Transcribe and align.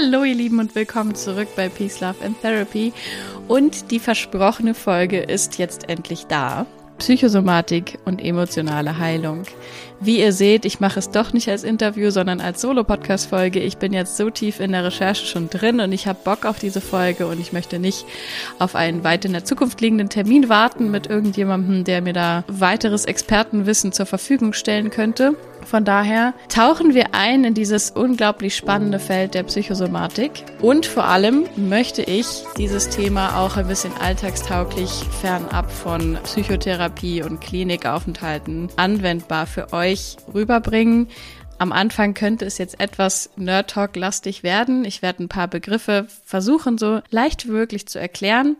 Hallo 0.00 0.24
ihr 0.24 0.34
Lieben 0.34 0.60
und 0.60 0.74
willkommen 0.74 1.14
zurück 1.14 1.48
bei 1.56 1.68
Peace, 1.68 2.00
Love 2.00 2.24
and 2.24 2.40
Therapy. 2.40 2.92
Und 3.48 3.90
die 3.90 3.98
versprochene 3.98 4.74
Folge 4.74 5.20
ist 5.20 5.58
jetzt 5.58 5.90
endlich 5.90 6.26
da. 6.26 6.64
Psychosomatik 6.98 7.98
und 8.04 8.22
emotionale 8.22 8.98
Heilung. 8.98 9.42
Wie 10.02 10.18
ihr 10.18 10.32
seht, 10.32 10.64
ich 10.64 10.80
mache 10.80 10.98
es 10.98 11.10
doch 11.10 11.34
nicht 11.34 11.50
als 11.50 11.62
Interview, 11.62 12.10
sondern 12.10 12.40
als 12.40 12.62
Solo-Podcast-Folge. 12.62 13.60
Ich 13.60 13.76
bin 13.76 13.92
jetzt 13.92 14.16
so 14.16 14.30
tief 14.30 14.58
in 14.58 14.72
der 14.72 14.82
Recherche 14.82 15.26
schon 15.26 15.50
drin 15.50 15.78
und 15.78 15.92
ich 15.92 16.06
habe 16.06 16.18
Bock 16.24 16.46
auf 16.46 16.58
diese 16.58 16.80
Folge 16.80 17.26
und 17.26 17.38
ich 17.38 17.52
möchte 17.52 17.78
nicht 17.78 18.06
auf 18.58 18.76
einen 18.76 19.04
weit 19.04 19.26
in 19.26 19.32
der 19.32 19.44
Zukunft 19.44 19.78
liegenden 19.82 20.08
Termin 20.08 20.48
warten 20.48 20.90
mit 20.90 21.08
irgendjemandem, 21.08 21.84
der 21.84 22.00
mir 22.00 22.14
da 22.14 22.44
weiteres 22.48 23.04
Expertenwissen 23.04 23.92
zur 23.92 24.06
Verfügung 24.06 24.54
stellen 24.54 24.88
könnte. 24.88 25.36
Von 25.66 25.84
daher 25.84 26.32
tauchen 26.48 26.94
wir 26.94 27.14
ein 27.14 27.44
in 27.44 27.52
dieses 27.52 27.90
unglaublich 27.90 28.56
spannende 28.56 28.98
Feld 28.98 29.34
der 29.34 29.42
Psychosomatik 29.42 30.44
und 30.62 30.86
vor 30.86 31.04
allem 31.04 31.44
möchte 31.56 32.02
ich 32.02 32.26
dieses 32.56 32.88
Thema 32.88 33.38
auch 33.38 33.58
ein 33.58 33.68
bisschen 33.68 33.92
alltagstauglich 34.00 34.90
fernab 35.20 35.70
von 35.70 36.18
Psychotherapie 36.24 37.22
und 37.22 37.42
Klinikaufenthalten 37.42 38.68
anwendbar 38.76 39.46
für 39.46 39.74
euch 39.74 39.89
euch 39.90 40.16
rüberbringen. 40.32 41.08
Am 41.58 41.72
Anfang 41.72 42.14
könnte 42.14 42.46
es 42.46 42.56
jetzt 42.56 42.80
etwas 42.80 43.28
Nerd 43.36 43.68
Talk 43.68 43.94
lastig 43.94 44.42
werden. 44.42 44.86
Ich 44.86 45.02
werde 45.02 45.22
ein 45.22 45.28
paar 45.28 45.46
Begriffe 45.46 46.06
versuchen, 46.24 46.78
so 46.78 47.02
leicht 47.10 47.46
wie 47.46 47.50
möglich 47.50 47.86
zu 47.86 48.00
erklären. 48.00 48.56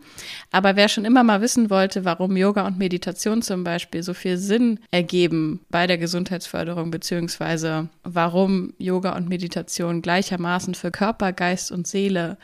Aber 0.51 0.77
wer 0.77 0.91
schon 0.91 1.07
immer 1.07 1.25
mal 1.25 1.41
wissen 1.41 1.71
wollte, 1.71 2.05
warum 2.05 2.37
Yoga 2.37 2.67
und 2.67 2.77
Meditation 2.77 3.41
zum 3.41 3.65
Beispiel 3.65 4.03
so 4.03 4.13
viel 4.13 4.37
Sinn 4.37 4.81
ergeben 4.91 5.61
bei 5.71 5.87
der 5.87 5.97
Gesundheitsförderung, 5.97 6.91
beziehungsweise 6.91 7.89
warum 8.05 8.75
Yoga 8.77 9.17
und 9.17 9.31
Meditation 9.31 10.03
gleichermaßen 10.03 10.75
für 10.75 10.91
Körper, 10.91 11.33
Geist 11.33 11.73
und 11.73 11.87
Seele 11.87 12.37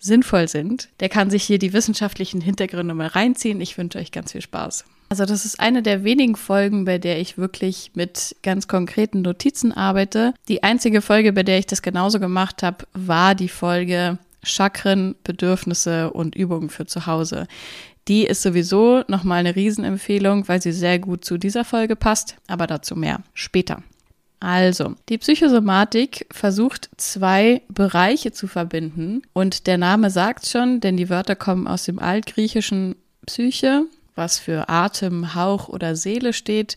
sinnvoll 0.00 0.48
sind, 0.48 0.88
der 0.98 1.08
kann 1.08 1.30
sich 1.30 1.44
hier 1.44 1.60
die 1.60 1.72
wissenschaftlichen 1.72 2.40
Hintergründe 2.40 2.94
mal 2.94 3.06
reinziehen. 3.06 3.60
Ich 3.60 3.78
wünsche 3.78 3.98
euch 3.98 4.10
ganz 4.10 4.32
viel 4.32 4.40
Spaß. 4.40 4.86
Also 5.10 5.24
das 5.24 5.44
ist 5.44 5.58
eine 5.58 5.82
der 5.82 6.04
wenigen 6.04 6.36
Folgen, 6.36 6.84
bei 6.84 6.98
der 6.98 7.20
ich 7.20 7.36
wirklich 7.36 7.90
mit 7.94 8.36
ganz 8.44 8.68
konkreten 8.68 9.22
Notizen 9.22 9.72
arbeite. 9.72 10.34
Die 10.46 10.62
einzige 10.62 11.02
Folge, 11.02 11.32
bei 11.32 11.42
der 11.42 11.58
ich 11.58 11.66
das 11.66 11.82
genauso 11.82 12.20
gemacht 12.20 12.62
habe, 12.62 12.86
war 12.94 13.34
die 13.34 13.48
Folge 13.48 14.18
Chakren, 14.44 15.16
Bedürfnisse 15.24 16.12
und 16.12 16.36
Übungen 16.36 16.70
für 16.70 16.86
zu 16.86 17.06
Hause. 17.06 17.48
Die 18.06 18.24
ist 18.24 18.42
sowieso 18.42 19.02
nochmal 19.08 19.40
eine 19.40 19.56
Riesenempfehlung, 19.56 20.46
weil 20.46 20.62
sie 20.62 20.72
sehr 20.72 21.00
gut 21.00 21.24
zu 21.24 21.38
dieser 21.38 21.64
Folge 21.64 21.96
passt, 21.96 22.36
aber 22.46 22.68
dazu 22.68 22.94
mehr 22.94 23.20
später. 23.34 23.82
Also, 24.38 24.94
die 25.08 25.18
Psychosomatik 25.18 26.26
versucht 26.30 26.88
zwei 26.96 27.62
Bereiche 27.68 28.30
zu 28.30 28.46
verbinden 28.46 29.22
und 29.32 29.66
der 29.66 29.76
Name 29.76 30.08
sagt 30.10 30.46
schon, 30.46 30.80
denn 30.80 30.96
die 30.96 31.10
Wörter 31.10 31.34
kommen 31.34 31.66
aus 31.66 31.84
dem 31.84 31.98
altgriechischen 31.98 32.94
Psyche, 33.26 33.84
was 34.14 34.38
für 34.38 34.68
Atem, 34.68 35.34
Hauch 35.34 35.68
oder 35.68 35.96
Seele 35.96 36.32
steht, 36.32 36.76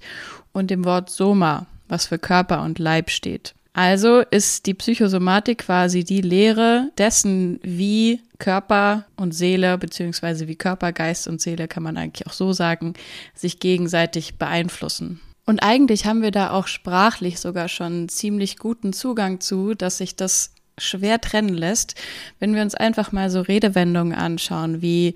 und 0.51 0.69
dem 0.69 0.85
Wort 0.85 1.09
Soma, 1.09 1.65
was 1.87 2.05
für 2.05 2.19
Körper 2.19 2.61
und 2.61 2.79
Leib 2.79 3.09
steht. 3.09 3.55
Also 3.73 4.19
ist 4.19 4.67
die 4.67 4.75
Psychosomatik 4.75 5.59
quasi 5.59 6.03
die 6.03 6.21
Lehre 6.21 6.91
dessen, 6.99 7.59
wie 7.63 8.21
Körper 8.37 9.05
und 9.15 9.33
Seele, 9.33 9.79
beziehungsweise 9.79 10.47
wie 10.47 10.55
Körper, 10.55 10.91
Geist 10.93 11.27
und 11.27 11.41
Seele, 11.41 11.67
kann 11.67 11.81
man 11.81 11.97
eigentlich 11.97 12.27
auch 12.27 12.33
so 12.33 12.53
sagen, 12.53 12.93
sich 13.33 13.59
gegenseitig 13.59 14.37
beeinflussen. 14.37 15.21
Und 15.45 15.63
eigentlich 15.63 16.05
haben 16.05 16.21
wir 16.21 16.31
da 16.31 16.51
auch 16.51 16.67
sprachlich 16.67 17.39
sogar 17.39 17.67
schon 17.67 18.09
ziemlich 18.09 18.57
guten 18.57 18.93
Zugang 18.93 19.39
zu, 19.39 19.73
dass 19.73 19.97
sich 19.97 20.15
das 20.15 20.51
schwer 20.77 21.19
trennen 21.19 21.53
lässt, 21.53 21.95
wenn 22.39 22.55
wir 22.55 22.61
uns 22.61 22.75
einfach 22.75 23.11
mal 23.11 23.29
so 23.29 23.41
Redewendungen 23.41 24.13
anschauen, 24.13 24.81
wie 24.81 25.15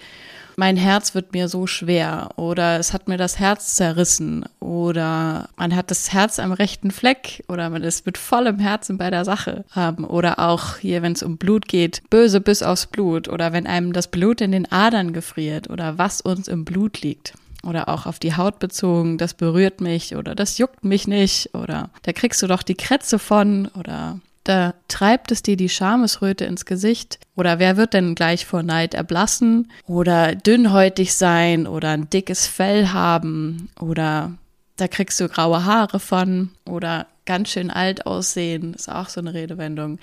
mein 0.59 0.75
Herz 0.75 1.13
wird 1.13 1.33
mir 1.33 1.47
so 1.47 1.67
schwer 1.67 2.29
oder 2.35 2.79
es 2.79 2.91
hat 2.91 3.07
mir 3.07 3.17
das 3.17 3.37
Herz 3.37 3.75
zerrissen 3.75 4.43
oder 4.59 5.49
man 5.55 5.75
hat 5.75 5.91
das 5.91 6.11
Herz 6.11 6.39
am 6.39 6.51
rechten 6.51 6.89
Fleck 6.89 7.43
oder 7.47 7.69
man 7.69 7.83
ist 7.83 8.07
mit 8.07 8.17
vollem 8.17 8.57
Herzen 8.57 8.97
bei 8.97 9.11
der 9.11 9.23
Sache. 9.23 9.65
Haben 9.69 10.03
oder 10.03 10.39
auch 10.39 10.77
hier, 10.77 11.03
wenn 11.03 11.13
es 11.13 11.21
um 11.21 11.37
Blut 11.37 11.67
geht, 11.67 12.01
böse 12.09 12.41
bis 12.41 12.63
aufs 12.63 12.87
Blut 12.87 13.29
oder 13.29 13.53
wenn 13.53 13.67
einem 13.67 13.93
das 13.93 14.07
Blut 14.07 14.41
in 14.41 14.51
den 14.51 14.69
Adern 14.71 15.13
gefriert 15.13 15.69
oder 15.69 15.99
was 15.99 16.21
uns 16.21 16.47
im 16.47 16.65
Blut 16.65 17.01
liegt. 17.01 17.35
Oder 17.63 17.87
auch 17.89 18.05
auf 18.05 18.17
die 18.17 18.35
Haut 18.35 18.59
bezogen, 18.59 19.17
das 19.17 19.33
berührt 19.35 19.79
mich 19.79 20.15
oder 20.15 20.33
das 20.33 20.57
juckt 20.57 20.83
mich 20.83 21.07
nicht 21.07 21.53
oder 21.53 21.91
da 22.01 22.13
kriegst 22.13 22.41
du 22.41 22.47
doch 22.47 22.63
die 22.63 22.75
Krätze 22.75 23.19
von 23.19 23.67
oder 23.77 24.19
da 24.47 24.73
treibt 24.87 25.31
es 25.31 25.43
dir 25.43 25.57
die 25.57 25.69
Schamesröte 25.69 26.45
ins 26.45 26.65
Gesicht. 26.65 27.19
Oder 27.35 27.59
wer 27.59 27.75
wird 27.75 27.93
denn 27.93 28.15
gleich 28.15 28.45
vor 28.45 28.63
Neid 28.63 28.93
erblassen? 28.93 29.71
Oder 29.85 30.35
dünnhäutig 30.35 31.13
sein 31.15 31.67
oder 31.67 31.89
ein 31.89 32.09
dickes 32.09 32.47
Fell 32.47 32.89
haben? 32.89 33.69
Oder 33.79 34.31
da 34.77 34.87
kriegst 34.87 35.19
du 35.19 35.27
graue 35.27 35.65
Haare 35.65 35.99
von? 35.99 36.51
Oder 36.65 37.07
ganz 37.25 37.49
schön 37.49 37.69
alt 37.69 38.05
aussehen, 38.05 38.73
ist 38.73 38.89
auch 38.89 39.09
so 39.09 39.19
eine 39.19 39.33
Redewendung. 39.33 39.99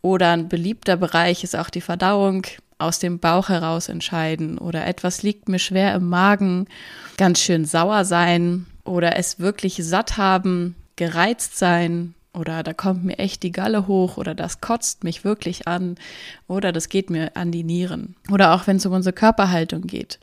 Oder 0.00 0.30
ein 0.30 0.48
beliebter 0.48 0.96
Bereich 0.96 1.42
ist 1.42 1.56
auch 1.56 1.68
die 1.68 1.80
Verdauung 1.80 2.46
aus 2.78 2.98
dem 2.98 3.18
Bauch 3.18 3.48
heraus 3.48 3.88
entscheiden 3.88 4.58
oder 4.58 4.86
etwas 4.86 5.22
liegt 5.22 5.48
mir 5.48 5.60
schwer 5.60 5.94
im 5.94 6.08
Magen, 6.08 6.66
ganz 7.16 7.40
schön 7.40 7.64
sauer 7.64 8.04
sein 8.04 8.66
oder 8.84 9.16
es 9.16 9.38
wirklich 9.38 9.76
satt 9.76 10.16
haben, 10.16 10.74
gereizt 10.96 11.56
sein, 11.56 12.14
oder 12.34 12.62
da 12.62 12.72
kommt 12.72 13.04
mir 13.04 13.18
echt 13.18 13.42
die 13.42 13.52
Galle 13.52 13.86
hoch 13.86 14.16
oder 14.16 14.34
das 14.34 14.60
kotzt 14.60 15.04
mich 15.04 15.24
wirklich 15.24 15.68
an 15.68 15.96
oder 16.46 16.72
das 16.72 16.88
geht 16.88 17.10
mir 17.10 17.36
an 17.36 17.52
die 17.52 17.64
Nieren. 17.64 18.16
Oder 18.30 18.54
auch 18.54 18.66
wenn 18.66 18.76
es 18.76 18.86
um 18.86 18.92
unsere 18.92 19.12
Körperhaltung 19.12 19.82
geht. 19.82 20.18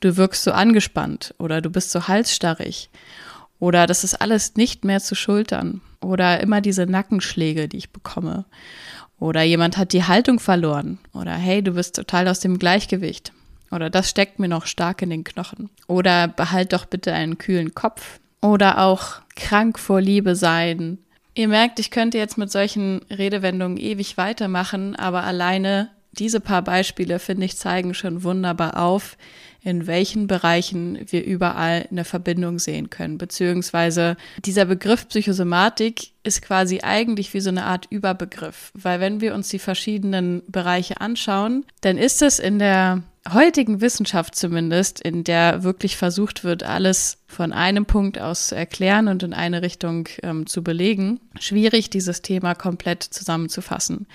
Du 0.00 0.16
wirkst 0.16 0.44
so 0.44 0.52
angespannt 0.52 1.34
oder 1.38 1.60
du 1.60 1.70
bist 1.70 1.90
so 1.90 2.06
halsstarrig 2.06 2.90
oder 3.58 3.86
das 3.86 4.04
ist 4.04 4.20
alles 4.20 4.54
nicht 4.54 4.84
mehr 4.84 5.00
zu 5.00 5.14
schultern 5.14 5.80
oder 6.00 6.40
immer 6.40 6.60
diese 6.60 6.86
Nackenschläge, 6.86 7.68
die 7.68 7.78
ich 7.78 7.90
bekomme. 7.90 8.44
Oder 9.18 9.42
jemand 9.42 9.76
hat 9.76 9.92
die 9.92 10.04
Haltung 10.04 10.38
verloren 10.38 10.98
oder 11.12 11.32
hey, 11.32 11.62
du 11.62 11.72
bist 11.72 11.96
total 11.96 12.28
aus 12.28 12.38
dem 12.38 12.58
Gleichgewicht. 12.58 13.32
Oder 13.70 13.90
das 13.90 14.08
steckt 14.08 14.38
mir 14.38 14.48
noch 14.48 14.66
stark 14.66 15.02
in 15.02 15.10
den 15.10 15.24
Knochen. 15.24 15.70
Oder 15.88 16.28
behalt 16.28 16.72
doch 16.72 16.86
bitte 16.86 17.12
einen 17.12 17.36
kühlen 17.36 17.74
Kopf. 17.74 18.20
Oder 18.40 18.78
auch 18.78 19.20
krank 19.34 19.78
vor 19.78 20.00
Liebe 20.00 20.36
sein, 20.36 20.98
Ihr 21.38 21.46
merkt, 21.46 21.78
ich 21.78 21.92
könnte 21.92 22.18
jetzt 22.18 22.36
mit 22.36 22.50
solchen 22.50 23.00
Redewendungen 23.10 23.76
ewig 23.78 24.16
weitermachen, 24.16 24.96
aber 24.96 25.22
alleine 25.22 25.88
diese 26.10 26.40
paar 26.40 26.62
Beispiele, 26.62 27.20
finde 27.20 27.46
ich, 27.46 27.56
zeigen 27.56 27.94
schon 27.94 28.24
wunderbar 28.24 28.76
auf, 28.76 29.16
in 29.62 29.86
welchen 29.86 30.26
Bereichen 30.26 30.98
wir 31.06 31.24
überall 31.24 31.86
eine 31.92 32.04
Verbindung 32.04 32.58
sehen 32.58 32.90
können. 32.90 33.18
Beziehungsweise 33.18 34.16
dieser 34.44 34.64
Begriff 34.64 35.06
Psychosomatik 35.06 36.10
ist 36.24 36.42
quasi 36.42 36.80
eigentlich 36.82 37.32
wie 37.34 37.40
so 37.40 37.50
eine 37.50 37.66
Art 37.66 37.86
Überbegriff, 37.88 38.72
weil 38.74 38.98
wenn 38.98 39.20
wir 39.20 39.32
uns 39.32 39.48
die 39.48 39.60
verschiedenen 39.60 40.42
Bereiche 40.48 41.00
anschauen, 41.00 41.64
dann 41.82 41.98
ist 41.98 42.20
es 42.20 42.40
in 42.40 42.58
der 42.58 43.04
heutigen 43.32 43.80
Wissenschaft 43.80 44.34
zumindest, 44.34 45.00
in 45.00 45.22
der 45.22 45.62
wirklich 45.62 45.96
versucht 45.96 46.42
wird, 46.42 46.64
alles 46.64 47.18
von 47.28 47.52
einem 47.52 47.84
Punkt 47.84 48.18
aus 48.18 48.48
zu 48.48 48.56
erklären 48.56 49.06
und 49.06 49.22
in 49.22 49.34
eine 49.34 49.60
Richtung 49.60 50.08
ähm, 50.22 50.46
zu 50.46 50.64
belegen, 50.64 51.20
schwierig, 51.38 51.90
dieses 51.90 52.22
Thema 52.22 52.54
komplett 52.54 53.02
zusammenzufassen. 53.02 54.06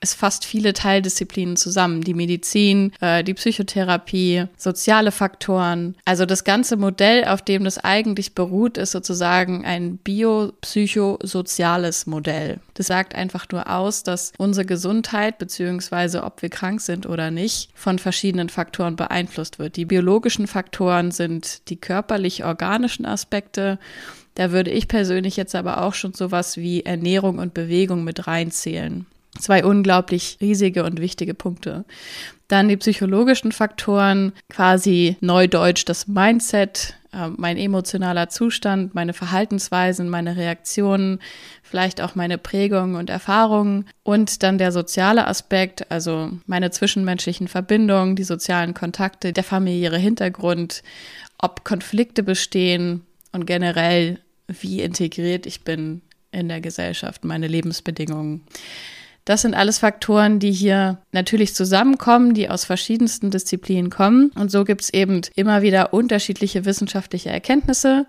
Es 0.00 0.14
fasst 0.14 0.46
viele 0.46 0.72
Teildisziplinen 0.72 1.56
zusammen, 1.56 2.00
die 2.00 2.14
Medizin, 2.14 2.92
äh, 3.00 3.22
die 3.22 3.34
Psychotherapie, 3.34 4.46
soziale 4.56 5.12
Faktoren. 5.12 5.94
Also 6.06 6.24
das 6.24 6.44
ganze 6.44 6.76
Modell, 6.76 7.26
auf 7.26 7.42
dem 7.42 7.64
das 7.64 7.76
eigentlich 7.78 8.34
beruht, 8.34 8.78
ist 8.78 8.92
sozusagen 8.92 9.66
ein 9.66 9.98
biopsychosoziales 9.98 12.06
Modell. 12.06 12.60
Das 12.72 12.86
sagt 12.88 13.14
einfach 13.14 13.46
nur 13.52 13.70
aus, 13.70 14.02
dass 14.02 14.32
unsere 14.38 14.66
Gesundheit 14.66 15.38
beziehungsweise 15.38 16.24
ob 16.24 16.42
wir 16.42 16.48
krank 16.48 16.80
sind 16.80 17.06
oder 17.06 17.30
nicht 17.30 17.70
von 17.74 17.98
verschiedenen 17.98 18.48
Faktoren 18.48 18.96
beeinflusst 18.96 19.58
wird. 19.58 19.76
Die 19.76 19.84
biologischen 19.84 20.46
Faktoren 20.46 21.10
sind 21.10 21.68
die 21.68 21.76
körperlich 21.76 22.42
organischen 22.54 23.04
Aspekte. 23.04 23.78
Da 24.36 24.52
würde 24.52 24.70
ich 24.70 24.86
persönlich 24.86 25.36
jetzt 25.36 25.54
aber 25.54 25.82
auch 25.82 25.94
schon 25.94 26.14
sowas 26.14 26.56
wie 26.56 26.84
Ernährung 26.84 27.38
und 27.38 27.52
Bewegung 27.52 28.04
mit 28.04 28.26
reinzählen. 28.26 29.06
Zwei 29.38 29.64
unglaublich 29.64 30.38
riesige 30.40 30.84
und 30.84 31.00
wichtige 31.00 31.34
Punkte. 31.34 31.84
Dann 32.46 32.68
die 32.68 32.76
psychologischen 32.76 33.50
Faktoren, 33.50 34.32
quasi 34.48 35.16
neudeutsch 35.20 35.84
das 35.84 36.06
Mindset, 36.06 36.94
äh, 37.12 37.28
mein 37.36 37.56
emotionaler 37.56 38.28
Zustand, 38.28 38.94
meine 38.94 39.12
Verhaltensweisen, 39.12 40.08
meine 40.08 40.36
Reaktionen, 40.36 41.20
vielleicht 41.62 42.00
auch 42.00 42.14
meine 42.14 42.38
Prägungen 42.38 42.96
und 42.96 43.10
Erfahrungen 43.10 43.86
und 44.02 44.42
dann 44.42 44.58
der 44.58 44.72
soziale 44.72 45.26
Aspekt, 45.26 45.90
also 45.90 46.30
meine 46.46 46.70
zwischenmenschlichen 46.70 47.48
Verbindungen, 47.48 48.14
die 48.14 48.24
sozialen 48.24 48.74
Kontakte, 48.74 49.32
der 49.32 49.44
familiäre 49.44 49.98
Hintergrund, 49.98 50.82
ob 51.40 51.64
Konflikte 51.64 52.22
bestehen 52.22 53.02
und 53.32 53.46
generell, 53.46 54.20
wie 54.48 54.82
integriert 54.82 55.46
ich 55.46 55.62
bin 55.62 56.02
in 56.32 56.48
der 56.48 56.60
Gesellschaft, 56.60 57.24
meine 57.24 57.48
Lebensbedingungen. 57.48 58.44
Das 59.24 59.40
sind 59.40 59.54
alles 59.54 59.78
Faktoren, 59.78 60.38
die 60.38 60.52
hier 60.52 60.98
natürlich 61.12 61.54
zusammenkommen, 61.54 62.34
die 62.34 62.50
aus 62.50 62.66
verschiedensten 62.66 63.30
Disziplinen 63.30 63.88
kommen. 63.88 64.30
Und 64.34 64.50
so 64.50 64.64
gibt 64.64 64.82
es 64.82 64.92
eben 64.92 65.22
immer 65.34 65.62
wieder 65.62 65.94
unterschiedliche 65.94 66.66
wissenschaftliche 66.66 67.30
Erkenntnisse. 67.30 68.06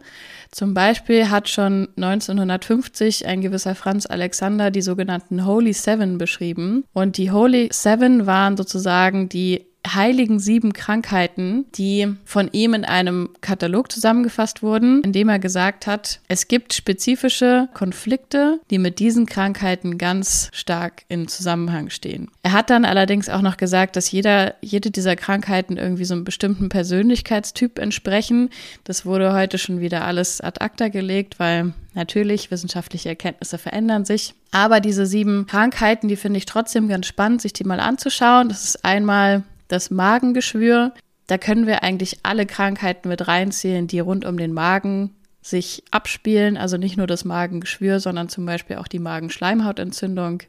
Zum 0.51 0.73
Beispiel 0.73 1.29
hat 1.29 1.47
schon 1.47 1.87
1950 1.95 3.25
ein 3.27 3.39
gewisser 3.39 3.75
Franz 3.75 4.05
Alexander 4.05 4.71
die 4.71 4.81
sogenannten 4.81 5.45
Holy 5.45 5.71
Seven 5.71 6.17
beschrieben. 6.17 6.83
Und 6.91 7.17
die 7.17 7.31
Holy 7.31 7.69
Seven 7.71 8.25
waren 8.25 8.57
sozusagen 8.57 9.29
die 9.29 9.65
heiligen 9.93 10.39
sieben 10.39 10.73
Krankheiten, 10.73 11.65
die 11.75 12.15
von 12.25 12.49
ihm 12.51 12.73
in 12.73 12.85
einem 12.85 13.29
Katalog 13.41 13.91
zusammengefasst 13.91 14.63
wurden, 14.63 15.01
in 15.03 15.11
dem 15.11 15.29
er 15.29 15.39
gesagt 15.39 15.87
hat, 15.87 16.19
es 16.27 16.47
gibt 16.47 16.73
spezifische 16.73 17.69
Konflikte, 17.73 18.59
die 18.71 18.79
mit 18.79 18.99
diesen 18.99 19.25
Krankheiten 19.25 19.97
ganz 19.97 20.49
stark 20.53 21.03
in 21.07 21.27
Zusammenhang 21.27 21.89
stehen. 21.89 22.29
Er 22.43 22.53
hat 22.53 22.69
dann 22.69 22.85
allerdings 22.85 23.29
auch 23.29 23.41
noch 23.41 23.57
gesagt, 23.57 23.95
dass 23.95 24.11
jeder, 24.11 24.55
jede 24.61 24.91
dieser 24.91 25.15
Krankheiten 25.15 25.77
irgendwie 25.77 26.05
so 26.05 26.13
einem 26.13 26.23
bestimmten 26.23 26.69
Persönlichkeitstyp 26.69 27.79
entsprechen. 27.79 28.49
Das 28.83 29.05
wurde 29.05 29.33
heute 29.33 29.57
schon 29.57 29.79
wieder 29.81 30.05
alles 30.05 30.41
ad 30.41 30.61
acta 30.61 30.87
gelegt, 30.87 31.39
weil 31.39 31.73
Natürlich, 31.95 32.51
wissenschaftliche 32.51 33.07
Erkenntnisse 33.07 33.57
verändern 33.57 34.03
sich. 34.03 34.35
Aber 34.51 34.81
diese 34.81 35.05
sieben 35.05 35.47
Krankheiten, 35.47 36.09
die 36.09 36.17
finde 36.17 36.37
ich 36.37 36.45
trotzdem 36.45 36.89
ganz 36.89 37.07
spannend, 37.07 37.41
sich 37.41 37.53
die 37.53 37.63
mal 37.63 37.79
anzuschauen. 37.79 38.49
Das 38.49 38.65
ist 38.65 38.83
einmal 38.83 39.43
das 39.67 39.89
Magengeschwür. 39.91 40.93
Da 41.27 41.37
können 41.37 41.67
wir 41.67 41.83
eigentlich 41.83 42.19
alle 42.23 42.45
Krankheiten 42.45 43.09
mit 43.09 43.27
reinzählen, 43.27 43.87
die 43.87 43.99
rund 43.99 44.25
um 44.25 44.37
den 44.37 44.53
Magen 44.53 45.15
sich 45.41 45.83
abspielen. 45.91 46.57
Also 46.57 46.77
nicht 46.77 46.97
nur 46.97 47.07
das 47.07 47.23
Magengeschwür, 47.23 47.99
sondern 47.99 48.29
zum 48.29 48.45
Beispiel 48.45 48.77
auch 48.77 48.87
die 48.87 48.99
Magenschleimhautentzündung. 48.99 50.41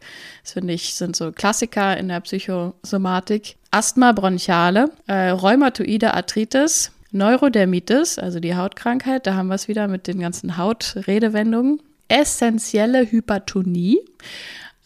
Das 0.43 0.53
finde 0.53 0.73
ich 0.73 0.95
sind 0.95 1.15
so 1.17 1.33
Klassiker 1.33 1.97
in 1.97 2.09
der 2.09 2.21
Psychosomatik. 2.21 3.57
Asthma 3.71 4.13
bronchiale, 4.13 4.91
äh, 5.07 5.29
rheumatoide 5.29 6.15
Arthritis, 6.15 6.93
Neurodermitis, 7.13 8.19
also 8.19 8.41
die 8.41 8.57
Hautkrankheit, 8.57 9.27
da 9.27 9.35
haben 9.35 9.49
wir 9.49 9.55
es 9.55 9.69
wieder 9.69 9.87
mit 9.89 10.07
den 10.07 10.19
ganzen 10.19 10.57
Hautredewendungen. 10.57 11.81
Essentielle 12.09 13.11
Hypertonie, 13.11 13.99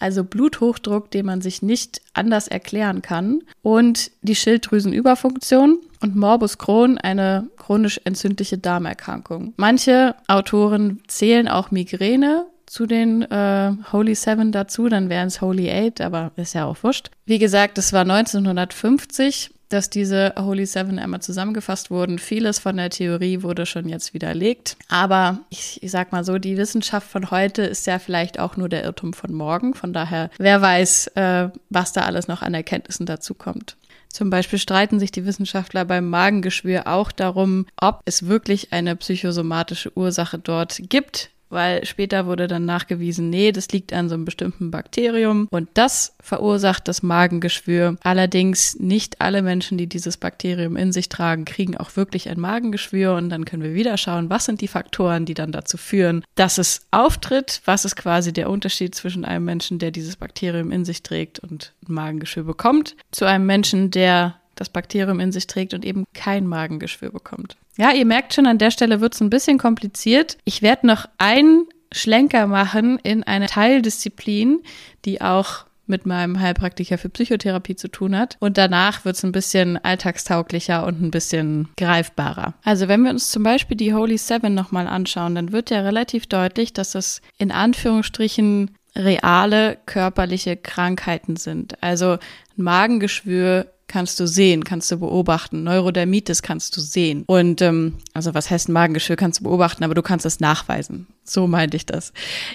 also 0.01 0.25
Bluthochdruck, 0.25 1.11
den 1.11 1.27
man 1.27 1.41
sich 1.41 1.63
nicht 1.63 2.01
anders 2.15 2.49
erklären 2.49 3.03
kann, 3.03 3.41
und 3.63 4.11
die 4.23 4.35
Schilddrüsenüberfunktion 4.35 5.79
und 6.03 6.17
Morbus 6.17 6.59
Crohn, 6.59 6.99
eine 6.99 7.49
chronisch 7.57 8.01
entzündliche 8.05 8.59
Darmerkrankung. 8.59 9.55
Manche 9.57 10.17
Autoren 10.27 11.01
zählen 11.07 11.47
auch 11.47 11.71
Migräne 11.71 12.47
zu 12.67 12.87
den 12.87 13.23
äh, 13.23 13.73
Holy 13.93 14.15
Seven 14.15 14.53
dazu, 14.53 14.89
dann 14.89 15.09
wären 15.09 15.29
es 15.29 15.41
Holy 15.41 15.71
Eight, 15.71 16.01
aber 16.01 16.31
ist 16.37 16.55
ja 16.55 16.67
auch 16.67 16.83
wurscht. 16.83 17.11
Wie 17.27 17.39
gesagt, 17.39 17.79
es 17.79 17.93
war 17.93 18.03
1950 18.03 19.51
dass 19.71 19.89
diese 19.89 20.35
Holy 20.39 20.67
Seven 20.67 20.99
einmal 20.99 21.23
zusammengefasst 21.23 21.91
wurden. 21.91 22.19
Vieles 22.19 22.59
von 22.59 22.77
der 22.77 22.91
Theorie 22.91 23.43
wurde 23.43 23.65
schon 23.65 23.89
jetzt 23.89 24.13
widerlegt. 24.13 24.77
Aber 24.89 25.41
ich, 25.49 25.83
ich 25.83 25.91
sag 25.91 26.13
mal 26.13 26.25
so, 26.25 26.39
die 26.39 26.57
Wissenschaft 26.57 27.09
von 27.09 27.31
heute 27.31 27.63
ist 27.63 27.87
ja 27.87 27.99
vielleicht 27.99 28.39
auch 28.39 28.57
nur 28.57 28.69
der 28.69 28.85
Irrtum 28.85 29.13
von 29.13 29.33
morgen. 29.33 29.75
Von 29.75 29.93
daher, 29.93 30.31
wer 30.39 30.61
weiß, 30.61 31.09
äh, 31.15 31.49
was 31.71 31.93
da 31.93 32.03
alles 32.03 32.29
noch 32.29 32.43
an 32.43 32.53
Erkenntnissen 32.53 33.07
dazu 33.07 33.35
kommt. 33.35 33.77
Zum 34.09 34.29
Beispiel 34.29 34.59
streiten 34.59 34.99
sich 34.99 35.13
die 35.13 35.25
Wissenschaftler 35.25 35.85
beim 35.85 36.09
Magengeschwür 36.09 36.89
auch 36.89 37.13
darum, 37.13 37.67
ob 37.81 38.03
es 38.05 38.27
wirklich 38.27 38.73
eine 38.73 38.97
psychosomatische 38.97 39.97
Ursache 39.97 40.39
dort 40.39 40.81
gibt 40.89 41.31
weil 41.51 41.85
später 41.85 42.27
wurde 42.27 42.47
dann 42.47 42.65
nachgewiesen, 42.65 43.29
nee, 43.29 43.53
das 43.53 43.69
liegt 43.69 43.93
an 43.93 44.09
so 44.09 44.15
einem 44.15 44.25
bestimmten 44.25 44.71
Bakterium. 44.71 45.49
Und 45.51 45.69
das 45.75 46.15
verursacht 46.21 46.89
das 46.89 47.03
Magengeschwür. 47.03 47.97
Allerdings 48.03 48.79
nicht 48.79 49.21
alle 49.21 49.43
Menschen, 49.43 49.77
die 49.77 49.87
dieses 49.87 50.17
Bakterium 50.17 50.77
in 50.77 50.93
sich 50.93 51.09
tragen, 51.09 51.45
kriegen 51.45 51.77
auch 51.77 51.97
wirklich 51.97 52.29
ein 52.29 52.41
Magengeschwür. 52.41 53.15
Und 53.15 53.29
dann 53.31 53.45
können 53.45 53.63
wir 53.63 53.75
wieder 53.75 53.97
schauen, 53.97 54.31
was 54.31 54.45
sind 54.45 54.61
die 54.61 54.69
Faktoren, 54.69 55.27
die 55.27 55.35
dann 55.35 55.53
dazu 55.53 55.77
führen, 55.77 56.25
dass 56.37 56.59
es 56.59 56.87
auftritt, 56.91 57.61
was 57.65 57.85
ist 57.85 57.97
quasi 57.97 58.33
der 58.33 58.49
Unterschied 58.49 58.95
zwischen 58.95 59.25
einem 59.25 59.45
Menschen, 59.45 59.79
der 59.79 59.91
dieses 59.91 60.17
Bakterium 60.17 60.71
in 60.71 60.85
sich 60.85 61.03
trägt 61.03 61.41
und 61.41 61.73
ein 61.89 61.95
Magengeschwür 61.95 62.45
bekommt, 62.45 62.97
zu 63.11 63.25
einem 63.25 63.47
Menschen, 63.47 63.91
der 63.91 64.40
das 64.61 64.69
Bakterium 64.69 65.19
in 65.19 65.33
sich 65.33 65.47
trägt 65.47 65.75
und 65.75 65.85
eben 65.85 66.05
kein 66.15 66.47
Magengeschwür 66.47 67.11
bekommt. 67.11 67.57
Ja, 67.77 67.93
ihr 67.93 68.07
merkt 68.07 68.35
schon, 68.35 68.47
an 68.47 68.59
der 68.59 68.71
Stelle 68.71 69.01
wird 69.01 69.15
es 69.15 69.21
ein 69.21 69.31
bisschen 69.31 69.59
kompliziert. 69.59 70.37
Ich 70.45 70.63
werde 70.63 70.87
noch 70.87 71.07
einen 71.19 71.67
Schlenker 71.93 72.47
machen 72.47 72.99
in 73.03 73.25
eine 73.25 73.47
Teildisziplin, 73.47 74.61
die 75.05 75.21
auch 75.21 75.65
mit 75.87 76.07
meinem 76.07 76.39
Heilpraktiker 76.39 76.99
für 76.99 77.09
Psychotherapie 77.09 77.75
zu 77.75 77.89
tun 77.89 78.17
hat. 78.17 78.37
Und 78.39 78.59
danach 78.59 79.05
wird 79.05 79.17
es 79.17 79.25
ein 79.25 79.33
bisschen 79.33 79.77
alltagstauglicher 79.77 80.87
und 80.87 81.03
ein 81.03 81.11
bisschen 81.11 81.69
greifbarer. 81.77 82.55
Also 82.63 82.87
wenn 82.87 83.03
wir 83.03 83.11
uns 83.11 83.31
zum 83.31 83.43
Beispiel 83.43 83.77
die 83.77 83.93
Holy 83.93 84.17
Seven 84.17 84.55
nochmal 84.55 84.87
anschauen, 84.87 85.35
dann 85.35 85.53
wird 85.53 85.71
ja 85.71 85.81
relativ 85.81 86.27
deutlich, 86.27 86.73
dass 86.73 86.95
es 86.95 87.21
in 87.39 87.51
Anführungsstrichen 87.51 88.71
reale 88.97 89.79
körperliche 89.87 90.57
Krankheiten 90.57 91.37
sind. 91.37 91.83
Also 91.83 92.19
ein 92.57 92.63
Magengeschwür 92.63 93.67
kannst 93.91 94.21
du 94.21 94.27
sehen, 94.27 94.65
kannst 94.65 94.91
du 94.91 94.99
beobachten. 94.99 95.65
Neurodermitis 95.65 96.43
kannst 96.43 96.77
du 96.77 96.81
sehen. 96.81 97.25
Und 97.27 97.61
ähm, 97.61 97.97
also 98.15 98.33
was 98.33 98.51
heißt 98.51 98.69
ein 98.69 98.73
Magengeschwür 98.73 99.17
kannst 99.17 99.41
du 99.41 99.45
beobachten, 99.45 99.85
aber 99.85 99.95
du 99.95 100.03
kannst 100.03 100.25
es 100.25 100.41
nachweisen. 100.41 101.09
So 101.25 101.47
meinte 101.47 101.77
ich 101.77 101.87
das. 101.87 102.13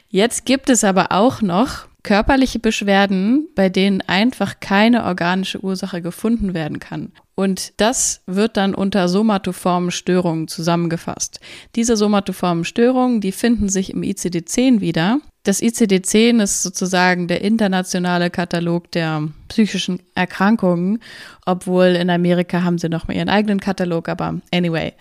Jetzt 0.09 0.45
gibt 0.45 0.69
es 0.69 0.83
aber 0.83 1.11
auch 1.11 1.41
noch 1.41 1.87
körperliche 2.03 2.59
Beschwerden, 2.59 3.49
bei 3.55 3.67
denen 3.67 4.01
einfach 4.01 4.59
keine 4.59 5.03
organische 5.03 5.63
Ursache 5.63 6.01
gefunden 6.01 6.53
werden 6.53 6.79
kann. 6.79 7.11
Und 7.33 7.73
das 7.77 8.21
wird 8.27 8.57
dann 8.57 8.73
unter 8.73 9.09
somatoformen 9.09 9.91
Störungen 9.91 10.47
zusammengefasst. 10.47 11.41
Diese 11.75 11.97
somatoformen 11.97 12.63
Störungen, 12.63 13.21
die 13.21 13.31
finden 13.31 13.67
sich 13.67 13.89
im 13.89 14.03
ICD-10 14.03 14.79
wieder. 14.79 15.19
Das 15.45 15.61
ICD-10 15.61 16.41
ist 16.41 16.63
sozusagen 16.63 17.27
der 17.27 17.41
internationale 17.41 18.31
Katalog 18.31 18.91
der 18.91 19.29
psychischen 19.47 19.99
Erkrankungen, 20.15 20.99
obwohl 21.45 21.85
in 21.85 22.09
Amerika 22.09 22.63
haben 22.63 22.79
sie 22.79 22.89
noch 22.89 23.07
mal 23.07 23.15
ihren 23.15 23.29
eigenen 23.29 23.59
Katalog, 23.59 24.09
aber 24.09 24.41
anyway. 24.51 24.93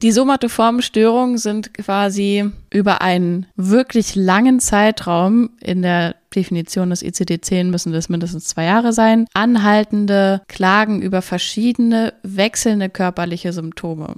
Die 0.00 0.12
somatoformen 0.12 0.82
Störungen 0.82 1.36
sind 1.36 1.74
quasi 1.74 2.48
über 2.72 3.02
einen 3.02 3.46
wirklich 3.56 4.14
langen 4.14 4.60
Zeitraum, 4.60 5.50
in 5.60 5.82
der 5.82 6.14
Definition 6.32 6.90
des 6.90 7.02
ICD-10 7.02 7.64
müssen 7.64 7.92
das 7.92 8.08
mindestens 8.08 8.44
zwei 8.44 8.66
Jahre 8.66 8.92
sein, 8.92 9.26
anhaltende 9.34 10.42
Klagen 10.46 11.02
über 11.02 11.22
verschiedene 11.22 12.14
wechselnde 12.22 12.88
körperliche 12.88 13.52
Symptome. 13.52 14.14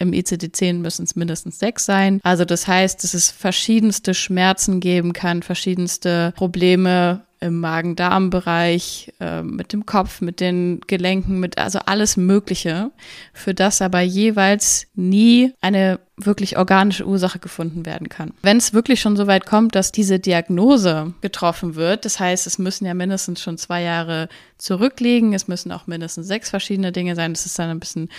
Im 0.00 0.12
ICD-10 0.12 0.78
müssen 0.78 1.04
es 1.04 1.14
mindestens 1.14 1.58
sechs 1.58 1.84
sein. 1.84 2.20
Also 2.24 2.44
das 2.44 2.66
heißt, 2.66 3.04
dass 3.04 3.14
es 3.14 3.30
verschiedenste 3.30 4.14
Schmerzen 4.14 4.80
geben 4.80 5.12
kann, 5.12 5.42
verschiedenste 5.42 6.32
Probleme 6.36 7.22
im 7.40 7.58
Magen-Darm-Bereich, 7.60 9.12
äh, 9.18 9.42
mit 9.42 9.72
dem 9.72 9.86
Kopf, 9.86 10.20
mit 10.20 10.40
den 10.40 10.80
Gelenken, 10.86 11.40
mit 11.40 11.58
also 11.58 11.78
alles 11.86 12.16
Mögliche, 12.16 12.90
für 13.32 13.54
das 13.54 13.80
aber 13.80 14.00
jeweils 14.00 14.86
nie 14.94 15.52
eine 15.60 16.00
wirklich 16.16 16.58
organische 16.58 17.06
Ursache 17.06 17.38
gefunden 17.38 17.86
werden 17.86 18.10
kann. 18.10 18.34
Wenn 18.42 18.58
es 18.58 18.74
wirklich 18.74 19.00
schon 19.00 19.16
so 19.16 19.26
weit 19.26 19.46
kommt, 19.46 19.74
dass 19.74 19.90
diese 19.90 20.18
Diagnose 20.18 21.14
getroffen 21.22 21.76
wird, 21.76 22.04
das 22.04 22.20
heißt, 22.20 22.46
es 22.46 22.58
müssen 22.58 22.84
ja 22.84 22.92
mindestens 22.92 23.40
schon 23.40 23.56
zwei 23.56 23.82
Jahre 23.82 24.28
zurückliegen, 24.58 25.32
es 25.32 25.48
müssen 25.48 25.72
auch 25.72 25.86
mindestens 25.86 26.26
sechs 26.26 26.50
verschiedene 26.50 26.92
Dinge 26.92 27.16
sein, 27.16 27.32
das 27.32 27.46
ist 27.46 27.58
dann 27.58 27.70
ein 27.70 27.80
bisschen 27.80 28.10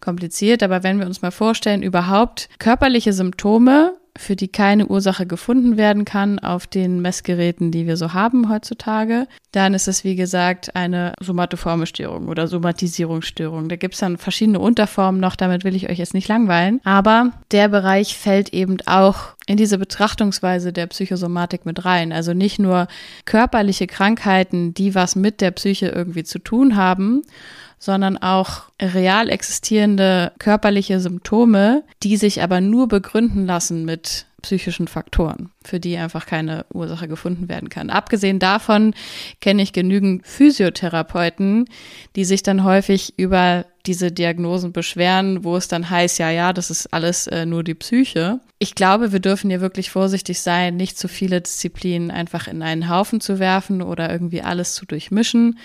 kompliziert, 0.00 0.62
aber 0.62 0.82
wenn 0.82 0.98
wir 0.98 1.06
uns 1.06 1.20
mal 1.20 1.30
vorstellen, 1.30 1.82
überhaupt 1.82 2.48
körperliche 2.58 3.12
Symptome 3.12 3.92
für 4.16 4.36
die 4.36 4.48
keine 4.48 4.86
Ursache 4.86 5.26
gefunden 5.26 5.76
werden 5.76 6.04
kann 6.04 6.38
auf 6.38 6.66
den 6.66 7.00
Messgeräten, 7.00 7.70
die 7.70 7.86
wir 7.86 7.96
so 7.96 8.12
haben 8.12 8.48
heutzutage, 8.48 9.26
dann 9.52 9.74
ist 9.74 9.88
es, 9.88 10.04
wie 10.04 10.16
gesagt, 10.16 10.76
eine 10.76 11.12
somatoforme 11.20 11.86
Störung 11.86 12.28
oder 12.28 12.46
Somatisierungsstörung. 12.46 13.68
Da 13.68 13.76
gibt 13.76 13.94
es 13.94 14.00
dann 14.00 14.16
verschiedene 14.16 14.60
Unterformen 14.60 15.20
noch, 15.20 15.36
damit 15.36 15.64
will 15.64 15.74
ich 15.74 15.88
euch 15.90 15.98
jetzt 15.98 16.14
nicht 16.14 16.28
langweilen. 16.28 16.80
Aber 16.84 17.32
der 17.50 17.68
Bereich 17.68 18.16
fällt 18.16 18.52
eben 18.52 18.78
auch 18.86 19.34
in 19.46 19.56
diese 19.56 19.78
Betrachtungsweise 19.78 20.72
der 20.72 20.86
Psychosomatik 20.86 21.66
mit 21.66 21.84
rein. 21.84 22.12
Also 22.12 22.34
nicht 22.34 22.58
nur 22.58 22.86
körperliche 23.24 23.86
Krankheiten, 23.86 24.74
die 24.74 24.94
was 24.94 25.16
mit 25.16 25.40
der 25.40 25.50
Psyche 25.50 25.88
irgendwie 25.88 26.24
zu 26.24 26.38
tun 26.38 26.76
haben, 26.76 27.22
sondern 27.80 28.18
auch 28.18 28.64
real 28.80 29.30
existierende 29.30 30.32
körperliche 30.38 31.00
Symptome, 31.00 31.82
die 32.04 32.18
sich 32.18 32.42
aber 32.42 32.60
nur 32.60 32.86
begründen 32.86 33.46
lassen 33.46 33.84
mit 33.84 34.26
psychischen 34.42 34.86
Faktoren, 34.86 35.50
für 35.64 35.80
die 35.80 35.96
einfach 35.96 36.26
keine 36.26 36.64
Ursache 36.72 37.08
gefunden 37.08 37.48
werden 37.48 37.68
kann. 37.68 37.90
Abgesehen 37.90 38.38
davon 38.38 38.94
kenne 39.40 39.62
ich 39.62 39.72
genügend 39.72 40.26
Physiotherapeuten, 40.26 41.66
die 42.16 42.24
sich 42.24 42.42
dann 42.42 42.64
häufig 42.64 43.14
über 43.18 43.66
diese 43.86 44.12
Diagnosen 44.12 44.72
beschweren, 44.72 45.42
wo 45.42 45.56
es 45.56 45.68
dann 45.68 45.88
heißt, 45.88 46.18
ja, 46.18 46.30
ja, 46.30 46.52
das 46.52 46.70
ist 46.70 46.92
alles 46.92 47.26
äh, 47.28 47.46
nur 47.46 47.64
die 47.64 47.74
Psyche. 47.74 48.40
Ich 48.58 48.74
glaube, 48.74 49.12
wir 49.12 49.20
dürfen 49.20 49.48
hier 49.48 49.62
wirklich 49.62 49.90
vorsichtig 49.90 50.40
sein, 50.40 50.76
nicht 50.76 50.98
zu 50.98 51.08
viele 51.08 51.40
Disziplinen 51.40 52.10
einfach 52.10 52.46
in 52.46 52.62
einen 52.62 52.90
Haufen 52.90 53.20
zu 53.20 53.38
werfen 53.38 53.80
oder 53.80 54.10
irgendwie 54.10 54.42
alles 54.42 54.74
zu 54.74 54.84
durchmischen. 54.84 55.58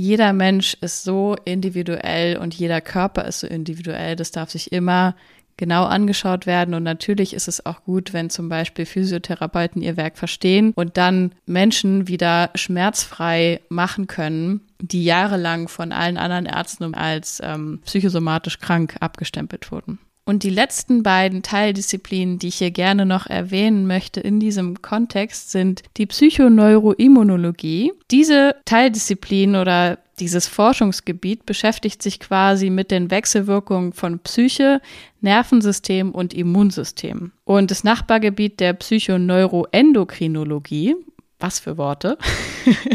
Jeder 0.00 0.32
Mensch 0.32 0.76
ist 0.80 1.02
so 1.02 1.34
individuell 1.44 2.36
und 2.38 2.54
jeder 2.54 2.80
Körper 2.80 3.24
ist 3.24 3.40
so 3.40 3.48
individuell. 3.48 4.14
Das 4.14 4.30
darf 4.30 4.50
sich 4.50 4.70
immer 4.70 5.16
genau 5.56 5.84
angeschaut 5.84 6.46
werden. 6.46 6.72
Und 6.74 6.84
natürlich 6.84 7.34
ist 7.34 7.48
es 7.48 7.66
auch 7.66 7.82
gut, 7.82 8.12
wenn 8.12 8.30
zum 8.30 8.48
Beispiel 8.48 8.86
Physiotherapeuten 8.86 9.82
ihr 9.82 9.96
Werk 9.96 10.16
verstehen 10.16 10.72
und 10.76 10.96
dann 10.96 11.32
Menschen 11.46 12.06
wieder 12.06 12.50
schmerzfrei 12.54 13.60
machen 13.68 14.06
können, 14.06 14.60
die 14.80 15.04
jahrelang 15.04 15.66
von 15.66 15.90
allen 15.90 16.16
anderen 16.16 16.46
Ärzten 16.46 16.94
als 16.94 17.42
ähm, 17.44 17.80
psychosomatisch 17.84 18.60
krank 18.60 18.96
abgestempelt 19.00 19.72
wurden. 19.72 19.98
Und 20.28 20.42
die 20.42 20.50
letzten 20.50 21.02
beiden 21.02 21.42
Teildisziplinen, 21.42 22.38
die 22.38 22.48
ich 22.48 22.56
hier 22.56 22.70
gerne 22.70 23.06
noch 23.06 23.28
erwähnen 23.28 23.86
möchte 23.86 24.20
in 24.20 24.40
diesem 24.40 24.82
Kontext, 24.82 25.50
sind 25.50 25.82
die 25.96 26.04
Psychoneuroimmunologie. 26.04 27.94
Diese 28.10 28.56
Teildisziplin 28.66 29.56
oder 29.56 29.96
dieses 30.20 30.46
Forschungsgebiet 30.46 31.46
beschäftigt 31.46 32.02
sich 32.02 32.20
quasi 32.20 32.68
mit 32.68 32.90
den 32.90 33.10
Wechselwirkungen 33.10 33.94
von 33.94 34.18
Psyche, 34.18 34.82
Nervensystem 35.22 36.10
und 36.10 36.34
Immunsystem. 36.34 37.32
Und 37.44 37.70
das 37.70 37.82
Nachbargebiet 37.82 38.60
der 38.60 38.74
Psychoneuroendokrinologie, 38.74 40.94
was 41.40 41.58
für 41.58 41.78
Worte, 41.78 42.18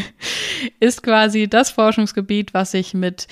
ist 0.80 1.02
quasi 1.02 1.48
das 1.48 1.72
Forschungsgebiet, 1.72 2.54
was 2.54 2.70
sich 2.70 2.94
mit 2.94 3.26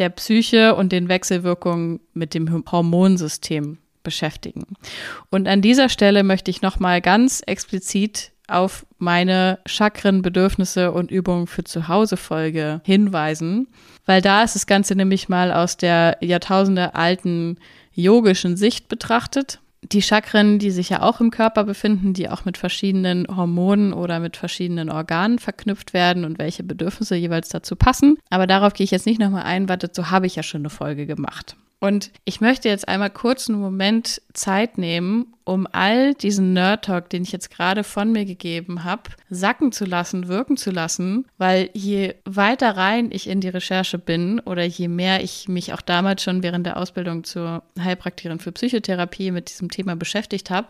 der 0.00 0.08
Psyche 0.08 0.74
und 0.74 0.90
den 0.90 1.08
Wechselwirkungen 1.08 2.00
mit 2.14 2.34
dem 2.34 2.64
Hormonsystem 2.70 3.78
beschäftigen. 4.02 4.64
Und 5.30 5.46
an 5.46 5.62
dieser 5.62 5.88
Stelle 5.88 6.24
möchte 6.24 6.50
ich 6.50 6.62
nochmal 6.62 7.00
ganz 7.00 7.42
explizit 7.46 8.32
auf 8.48 8.84
meine 8.98 9.60
Chakren, 9.66 10.22
Bedürfnisse 10.22 10.90
und 10.90 11.10
Übungen 11.10 11.46
für 11.46 11.62
zu 11.62 11.86
Hause 11.86 12.16
Folge 12.16 12.80
hinweisen, 12.84 13.68
weil 14.06 14.22
da 14.22 14.42
ist 14.42 14.56
das 14.56 14.66
Ganze 14.66 14.96
nämlich 14.96 15.28
mal 15.28 15.52
aus 15.52 15.76
der 15.76 16.16
Jahrtausende 16.20 16.94
alten 16.94 17.58
yogischen 17.92 18.56
Sicht 18.56 18.88
betrachtet 18.88 19.60
die 19.82 20.02
Chakren, 20.02 20.58
die 20.58 20.70
sich 20.70 20.90
ja 20.90 21.02
auch 21.02 21.20
im 21.20 21.30
Körper 21.30 21.64
befinden, 21.64 22.12
die 22.12 22.28
auch 22.28 22.44
mit 22.44 22.58
verschiedenen 22.58 23.26
Hormonen 23.34 23.92
oder 23.92 24.20
mit 24.20 24.36
verschiedenen 24.36 24.90
Organen 24.90 25.38
verknüpft 25.38 25.94
werden 25.94 26.24
und 26.24 26.38
welche 26.38 26.62
Bedürfnisse 26.62 27.16
jeweils 27.16 27.48
dazu 27.48 27.76
passen. 27.76 28.18
Aber 28.28 28.46
darauf 28.46 28.74
gehe 28.74 28.84
ich 28.84 28.90
jetzt 28.90 29.06
nicht 29.06 29.20
nochmal 29.20 29.44
ein, 29.44 29.68
weil 29.68 29.78
dazu 29.78 30.10
habe 30.10 30.26
ich 30.26 30.36
ja 30.36 30.42
schon 30.42 30.62
eine 30.62 30.70
Folge 30.70 31.06
gemacht. 31.06 31.56
Und 31.82 32.10
ich 32.26 32.42
möchte 32.42 32.68
jetzt 32.68 32.88
einmal 32.88 33.08
kurz 33.08 33.48
einen 33.48 33.58
Moment 33.58 34.20
Zeit 34.34 34.76
nehmen, 34.76 35.32
um 35.44 35.66
all 35.72 36.12
diesen 36.12 36.52
Nerd 36.52 36.84
Talk, 36.84 37.08
den 37.08 37.22
ich 37.22 37.32
jetzt 37.32 37.50
gerade 37.50 37.84
von 37.84 38.12
mir 38.12 38.26
gegeben 38.26 38.84
habe, 38.84 39.04
sacken 39.30 39.72
zu 39.72 39.86
lassen, 39.86 40.28
wirken 40.28 40.58
zu 40.58 40.70
lassen, 40.70 41.26
weil 41.38 41.70
je 41.72 42.16
weiter 42.26 42.76
rein 42.76 43.08
ich 43.10 43.28
in 43.28 43.40
die 43.40 43.48
Recherche 43.48 43.98
bin 43.98 44.40
oder 44.40 44.62
je 44.62 44.88
mehr 44.88 45.24
ich 45.24 45.48
mich 45.48 45.72
auch 45.72 45.80
damals 45.80 46.22
schon 46.22 46.42
während 46.42 46.66
der 46.66 46.76
Ausbildung 46.76 47.24
zur 47.24 47.62
Heilpraktikerin 47.82 48.40
für 48.40 48.52
Psychotherapie 48.52 49.30
mit 49.30 49.48
diesem 49.48 49.70
Thema 49.70 49.96
beschäftigt 49.96 50.50
habe, 50.50 50.68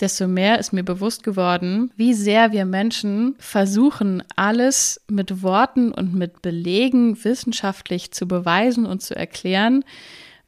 desto 0.00 0.26
mehr 0.26 0.58
ist 0.58 0.72
mir 0.72 0.84
bewusst 0.84 1.22
geworden, 1.22 1.90
wie 1.96 2.14
sehr 2.14 2.52
wir 2.52 2.64
Menschen 2.64 3.36
versuchen, 3.38 4.22
alles 4.36 5.02
mit 5.08 5.42
Worten 5.42 5.92
und 5.92 6.14
mit 6.14 6.40
Belegen 6.40 7.22
wissenschaftlich 7.22 8.10
zu 8.12 8.26
beweisen 8.26 8.86
und 8.86 9.02
zu 9.02 9.14
erklären, 9.14 9.84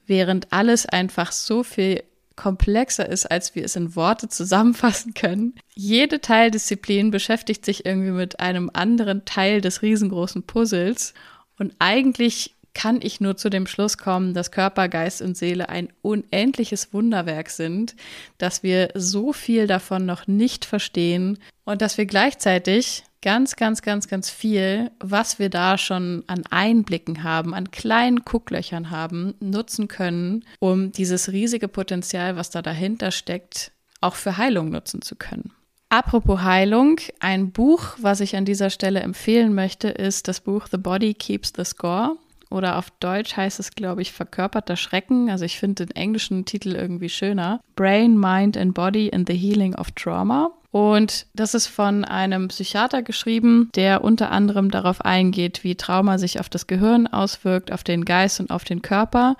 während 0.06 0.52
alles 0.52 0.87
einfach 0.87 1.32
so 1.32 1.62
viel 1.62 2.02
komplexer 2.37 3.09
ist, 3.09 3.30
als 3.30 3.54
wir 3.54 3.64
es 3.64 3.76
in 3.76 3.94
Worte 3.94 4.28
zusammenfassen 4.28 5.14
können. 5.14 5.54
Jede 5.75 6.21
Teildisziplin 6.21 7.11
beschäftigt 7.11 7.64
sich 7.64 7.85
irgendwie 7.85 8.11
mit 8.11 8.40
einem 8.40 8.71
anderen 8.73 9.25
Teil 9.25 9.61
des 9.61 9.82
riesengroßen 9.82 10.44
Puzzles 10.44 11.14
und 11.59 11.75
eigentlich 11.78 12.54
kann 12.75 13.00
ich 13.02 13.21
nur 13.21 13.37
zu 13.37 13.50
dem 13.50 13.67
Schluss 13.67 13.99
kommen, 13.99 14.35
dass 14.35 14.50
Körper, 14.50 14.88
Geist 14.88 15.23
und 15.23 15.37
Seele 15.37 15.69
ein 15.69 15.88
unendliches 16.02 16.93
Wunderwerk 16.93 17.50
sind, 17.50 17.95
dass 18.38 18.62
wir 18.62 18.91
so 18.95 19.33
viel 19.33 19.67
davon 19.67 20.07
noch 20.07 20.26
nicht 20.26 20.64
verstehen 20.64 21.38
und 21.64 21.83
dass 21.83 21.99
wir 21.99 22.07
gleichzeitig 22.07 23.05
ganz, 23.23 23.57
ganz, 23.57 23.83
ganz, 23.83 24.09
ganz 24.09 24.31
viel, 24.31 24.91
was 24.99 25.38
wir 25.38 25.49
da 25.49 25.79
schon 25.79 26.25
an 26.26 26.43
Einblicken 26.50 27.23
haben, 27.23 27.55
an 27.55 27.71
kleinen 27.71 28.25
Gucklöchern 28.25 28.91
haben, 28.91 29.35
nutzen 29.41 29.88
können, 29.88 30.45
um 30.59 30.93
dieses 30.93 31.31
riesige 31.31 31.69
Potenzial, 31.69 32.37
was 32.37 32.50
da 32.50 32.62
dahinter 32.62 33.12
steckt, 33.12 33.73
auch 34.00 34.17
für 34.17 34.37
Heilung 34.37 34.71
nutzen 34.71 35.02
zu 35.02 35.14
können. 35.14 35.52
Apropos 35.88 36.41
Heilung, 36.41 36.99
ein 37.21 37.52
Buch, 37.52 37.83
was 37.99 38.21
ich 38.21 38.35
an 38.35 38.47
dieser 38.47 38.71
Stelle 38.71 39.00
empfehlen 39.00 39.55
möchte, 39.55 39.88
ist 39.88 40.26
das 40.26 40.41
Buch 40.41 40.67
The 40.71 40.79
Body 40.79 41.12
Keeps 41.12 41.52
the 41.55 41.64
Score. 41.64 42.17
Oder 42.52 42.78
auf 42.78 42.90
Deutsch 43.00 43.37
heißt 43.37 43.59
es, 43.59 43.71
glaube 43.73 44.02
ich, 44.02 44.12
verkörperter 44.12 44.76
Schrecken. 44.76 45.30
Also 45.30 45.44
ich 45.44 45.59
finde 45.59 45.87
den 45.87 45.97
englischen 45.97 46.44
Titel 46.44 46.75
irgendwie 46.75 47.09
schöner. 47.09 47.61
Brain, 47.76 48.18
Mind 48.18 48.56
and 48.56 48.75
Body 48.75 49.09
in 49.09 49.25
the 49.26 49.35
Healing 49.35 49.75
of 49.75 49.90
Trauma. 49.92 50.50
Und 50.71 51.26
das 51.35 51.54
ist 51.54 51.66
von 51.66 52.04
einem 52.04 52.49
Psychiater 52.49 53.02
geschrieben, 53.02 53.71
der 53.75 54.02
unter 54.02 54.30
anderem 54.30 54.71
darauf 54.71 55.02
eingeht, 55.02 55.64
wie 55.64 55.75
Trauma 55.75 56.16
sich 56.16 56.40
auf 56.40 56.49
das 56.49 56.66
Gehirn 56.66 57.06
auswirkt, 57.06 57.73
auf 57.73 57.85
den 57.85 58.06
Geist 58.06 58.40
und 58.40 58.50
auf 58.50 58.64
den 58.64 58.80
Körper 58.80 59.37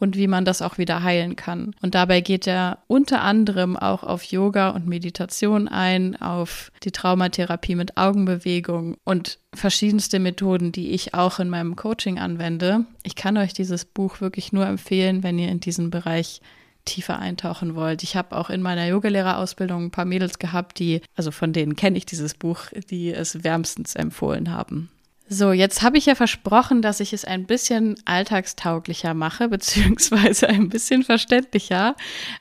und 0.00 0.16
wie 0.16 0.26
man 0.26 0.44
das 0.44 0.62
auch 0.62 0.78
wieder 0.78 1.02
heilen 1.02 1.36
kann. 1.36 1.74
Und 1.82 1.94
dabei 1.94 2.20
geht 2.20 2.46
er 2.46 2.78
unter 2.88 3.20
anderem 3.20 3.76
auch 3.76 4.02
auf 4.02 4.24
Yoga 4.24 4.70
und 4.70 4.86
Meditation 4.86 5.68
ein, 5.68 6.20
auf 6.20 6.72
die 6.82 6.90
Traumatherapie 6.90 7.76
mit 7.76 7.96
Augenbewegung 7.96 8.96
und 9.04 9.38
verschiedenste 9.54 10.18
Methoden, 10.18 10.72
die 10.72 10.90
ich 10.90 11.14
auch 11.14 11.38
in 11.38 11.50
meinem 11.50 11.76
Coaching 11.76 12.18
anwende. 12.18 12.86
Ich 13.02 13.14
kann 13.14 13.36
euch 13.36 13.52
dieses 13.52 13.84
Buch 13.84 14.20
wirklich 14.20 14.52
nur 14.52 14.66
empfehlen, 14.66 15.22
wenn 15.22 15.38
ihr 15.38 15.48
in 15.48 15.60
diesen 15.60 15.90
Bereich 15.90 16.40
tiefer 16.86 17.18
eintauchen 17.18 17.74
wollt. 17.74 18.02
Ich 18.02 18.16
habe 18.16 18.36
auch 18.36 18.48
in 18.48 18.62
meiner 18.62 18.86
Yogalehrerausbildung 18.86 19.86
ein 19.86 19.90
paar 19.90 20.06
Mädels 20.06 20.38
gehabt, 20.38 20.78
die, 20.78 21.02
also 21.14 21.30
von 21.30 21.52
denen 21.52 21.76
kenne 21.76 21.98
ich 21.98 22.06
dieses 22.06 22.34
Buch, 22.34 22.66
die 22.90 23.12
es 23.12 23.44
wärmstens 23.44 23.94
empfohlen 23.94 24.50
haben. 24.50 24.90
So, 25.32 25.52
jetzt 25.52 25.82
habe 25.82 25.96
ich 25.96 26.06
ja 26.06 26.16
versprochen, 26.16 26.82
dass 26.82 26.98
ich 26.98 27.12
es 27.12 27.24
ein 27.24 27.46
bisschen 27.46 27.94
alltagstauglicher 28.04 29.14
mache, 29.14 29.48
beziehungsweise 29.48 30.48
ein 30.48 30.68
bisschen 30.68 31.04
verständlicher. 31.04 31.94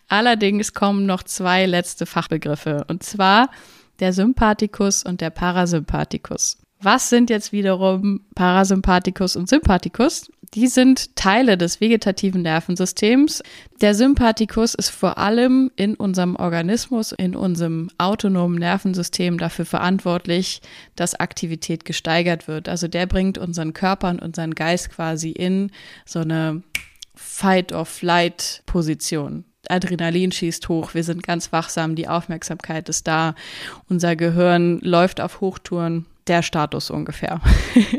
Allerdings 0.08 0.74
kommen 0.74 1.06
noch 1.06 1.22
zwei 1.22 1.68
letzte 1.68 2.08
Fachbegriffe, 2.08 2.86
und 2.88 3.04
zwar 3.04 3.52
der 4.00 4.12
Sympathikus 4.12 5.04
und 5.04 5.22
der 5.22 5.30
Parasympathikus. 5.30 6.58
Was 6.82 7.10
sind 7.10 7.30
jetzt 7.30 7.52
wiederum 7.52 8.22
Parasympathikus 8.36 9.36
und 9.36 9.50
Sympathikus? 9.50 10.32
Die 10.54 10.68
sind 10.68 11.14
Teile 11.18 11.58
des 11.58 11.82
vegetativen 11.82 12.42
Nervensystems. 12.42 13.44
Der 13.82 13.94
Sympathikus 13.94 14.76
ist 14.76 14.90
vor 14.90 15.18
allem 15.18 15.72
in 15.76 15.96
unserem 15.96 16.38
Organismus, 16.38 17.12
in 17.12 17.36
unserem 17.36 17.90
autonomen 17.98 18.58
Nervensystem 18.58 19.38
dafür 19.38 19.66
verantwortlich, 19.66 20.62
dass 20.96 21.20
Aktivität 21.20 21.84
gesteigert 21.84 22.48
wird. 22.48 22.70
Also 22.70 22.88
der 22.88 23.08
bringt 23.08 23.38
unseren 23.38 23.74
Körper 23.74 24.12
und 24.12 24.22
unseren 24.22 24.56
Geist 24.56 24.90
quasi 24.90 25.32
in 25.32 25.72
so 26.06 26.20
eine 26.20 26.64
Fight-or-Flight-Position. 27.14 29.44
Adrenalin 29.68 30.32
schießt 30.32 30.70
hoch, 30.70 30.94
wir 30.94 31.04
sind 31.04 31.24
ganz 31.24 31.52
wachsam, 31.52 31.96
die 31.96 32.08
Aufmerksamkeit 32.08 32.88
ist 32.88 33.06
da, 33.06 33.36
unser 33.90 34.16
Gehirn 34.16 34.80
läuft 34.80 35.20
auf 35.20 35.42
Hochtouren 35.42 36.06
der 36.28 36.42
Status 36.42 36.90
ungefähr. 36.90 37.42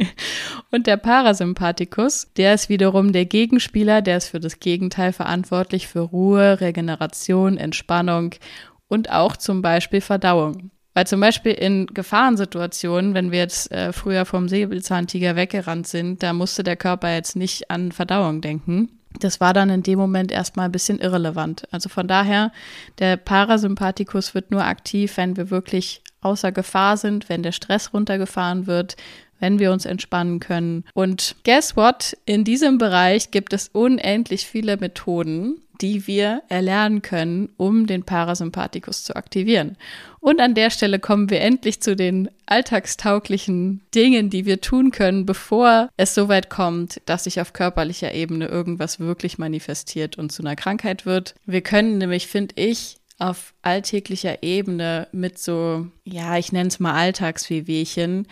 und 0.71 0.87
der 0.87 0.97
Parasympathikus, 0.97 2.29
der 2.37 2.55
ist 2.55 2.69
wiederum 2.69 3.13
der 3.13 3.27
Gegenspieler, 3.27 4.03
der 4.03 4.19
ist 4.19 4.29
für 4.29 4.41
das 4.41 4.61
Gegenteil 4.61 5.13
verantwortlich, 5.13 5.89
für 5.89 6.01
Ruhe, 6.01 6.61
Regeneration, 6.61 7.57
Entspannung 7.57 8.35
und 8.89 9.11
auch 9.11 9.37
zum 9.37 9.63
Beispiel 9.63 10.01
Verdauung. 10.01 10.71
Weil 10.95 11.07
zum 11.07 11.21
Beispiel 11.21 11.53
in 11.53 11.87
Gefahrensituationen, 11.87 13.15
wenn 13.15 13.31
wir 13.31 13.39
jetzt 13.39 13.71
äh, 13.71 13.93
früher 13.93 14.25
vom 14.25 14.49
Säbelzahntiger 14.49 15.37
weggerannt 15.37 15.87
sind, 15.87 16.23
da 16.23 16.33
musste 16.33 16.65
der 16.65 16.77
Körper 16.77 17.15
jetzt 17.15 17.37
nicht 17.37 17.71
an 17.71 17.93
Verdauung 17.93 18.41
denken. 18.41 18.91
Das 19.19 19.41
war 19.41 19.53
dann 19.53 19.71
in 19.71 19.83
dem 19.83 19.99
Moment 19.99 20.31
erstmal 20.31 20.67
ein 20.67 20.73
bisschen 20.73 20.99
irrelevant. 20.99 21.67
Also 21.71 21.89
von 21.89 22.07
daher, 22.07 22.53
der 22.99 23.17
Parasympathikus 23.17 24.35
wird 24.35 24.51
nur 24.51 24.65
aktiv, 24.65 25.17
wenn 25.17 25.37
wir 25.37 25.51
wirklich 25.51 26.03
außer 26.21 26.53
Gefahr 26.53 26.97
sind, 26.97 27.29
wenn 27.29 27.43
der 27.43 27.53
Stress 27.53 27.93
runtergefahren 27.93 28.67
wird, 28.67 28.97
wenn 29.39 29.59
wir 29.59 29.73
uns 29.73 29.87
entspannen 29.87 30.39
können. 30.39 30.85
Und 30.95 31.37
guess 31.45 31.77
what? 31.77 32.17
In 32.27 32.45
diesem 32.45 32.79
Bereich 32.79 33.31
gibt 33.31 33.53
es 33.53 33.69
unendlich 33.69 34.47
viele 34.47 34.77
Methoden, 34.77 35.63
die 35.81 36.07
wir 36.07 36.43
erlernen 36.49 37.03
können, 37.03 37.49
um 37.57 37.87
den 37.87 38.05
Parasympathikus 38.05 39.03
zu 39.03 39.17
aktivieren. 39.17 39.77
Und 40.21 40.41
an 40.41 40.55
der 40.55 40.69
Stelle 40.69 40.99
kommen 40.99 41.31
wir 41.31 41.41
endlich 41.41 41.81
zu 41.81 41.97
den 41.97 42.29
alltagstauglichen 42.45 43.81
Dingen, 43.95 44.29
die 44.29 44.45
wir 44.45 44.61
tun 44.61 44.91
können, 44.91 45.25
bevor 45.25 45.89
es 45.97 46.15
so 46.15 46.29
weit 46.29 46.51
kommt, 46.51 47.01
dass 47.07 47.25
sich 47.25 47.41
auf 47.41 47.55
körperlicher 47.55 48.13
Ebene 48.13 48.47
irgendwas 48.47 49.01
wirklich 49.01 49.39
manifestiert 49.39 50.19
und 50.19 50.31
zu 50.31 50.43
einer 50.43 50.57
Krankheit 50.57 51.07
wird. 51.07 51.35
Wir 51.47 51.63
können 51.63 51.97
nämlich, 51.97 52.27
finde 52.27 52.55
ich, 52.57 53.00
auf 53.21 53.55
alltäglicher 53.63 54.43
Ebene 54.43 55.09
mit 55.13 55.39
so, 55.39 55.87
ja, 56.05 56.37
ich 56.39 56.53
nenne 56.53 56.69
es 56.69 56.81
mal 56.81 56.95
Alltagswehwehchen, 56.95 58.27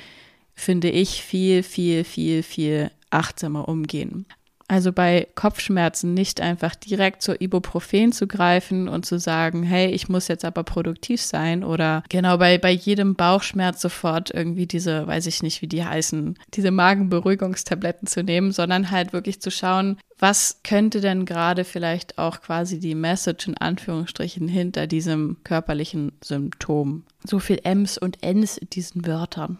finde 0.54 0.90
ich 0.90 1.22
viel, 1.22 1.62
viel, 1.62 2.04
viel, 2.04 2.42
viel 2.42 2.90
achtsamer 3.10 3.68
umgehen. 3.68 4.26
Also 4.68 4.92
bei 4.92 5.26
Kopfschmerzen 5.34 6.12
nicht 6.12 6.42
einfach 6.42 6.74
direkt 6.74 7.22
zur 7.22 7.40
Ibuprofen 7.40 8.12
zu 8.12 8.26
greifen 8.26 8.86
und 8.86 9.06
zu 9.06 9.18
sagen, 9.18 9.62
hey, 9.62 9.90
ich 9.90 10.10
muss 10.10 10.28
jetzt 10.28 10.44
aber 10.44 10.62
produktiv 10.62 11.22
sein 11.22 11.64
oder 11.64 12.02
genau 12.10 12.36
bei, 12.36 12.58
bei 12.58 12.70
jedem 12.70 13.14
Bauchschmerz 13.14 13.80
sofort 13.80 14.30
irgendwie 14.32 14.66
diese, 14.66 15.06
weiß 15.06 15.26
ich 15.26 15.42
nicht, 15.42 15.62
wie 15.62 15.68
die 15.68 15.84
heißen, 15.84 16.38
diese 16.52 16.70
Magenberuhigungstabletten 16.70 18.06
zu 18.06 18.22
nehmen, 18.22 18.52
sondern 18.52 18.90
halt 18.90 19.14
wirklich 19.14 19.40
zu 19.40 19.50
schauen, 19.50 19.96
was 20.18 20.60
könnte 20.64 21.00
denn 21.00 21.24
gerade 21.24 21.64
vielleicht 21.64 22.18
auch 22.18 22.42
quasi 22.42 22.78
die 22.78 22.94
Message 22.94 23.48
in 23.48 23.56
Anführungsstrichen 23.56 24.48
hinter 24.48 24.86
diesem 24.86 25.38
körperlichen 25.44 26.12
Symptom? 26.22 27.04
So 27.24 27.38
viel 27.38 27.60
Ms 27.62 27.96
und 27.96 28.22
Ns 28.22 28.58
in 28.58 28.68
diesen 28.70 29.06
Wörtern. 29.06 29.58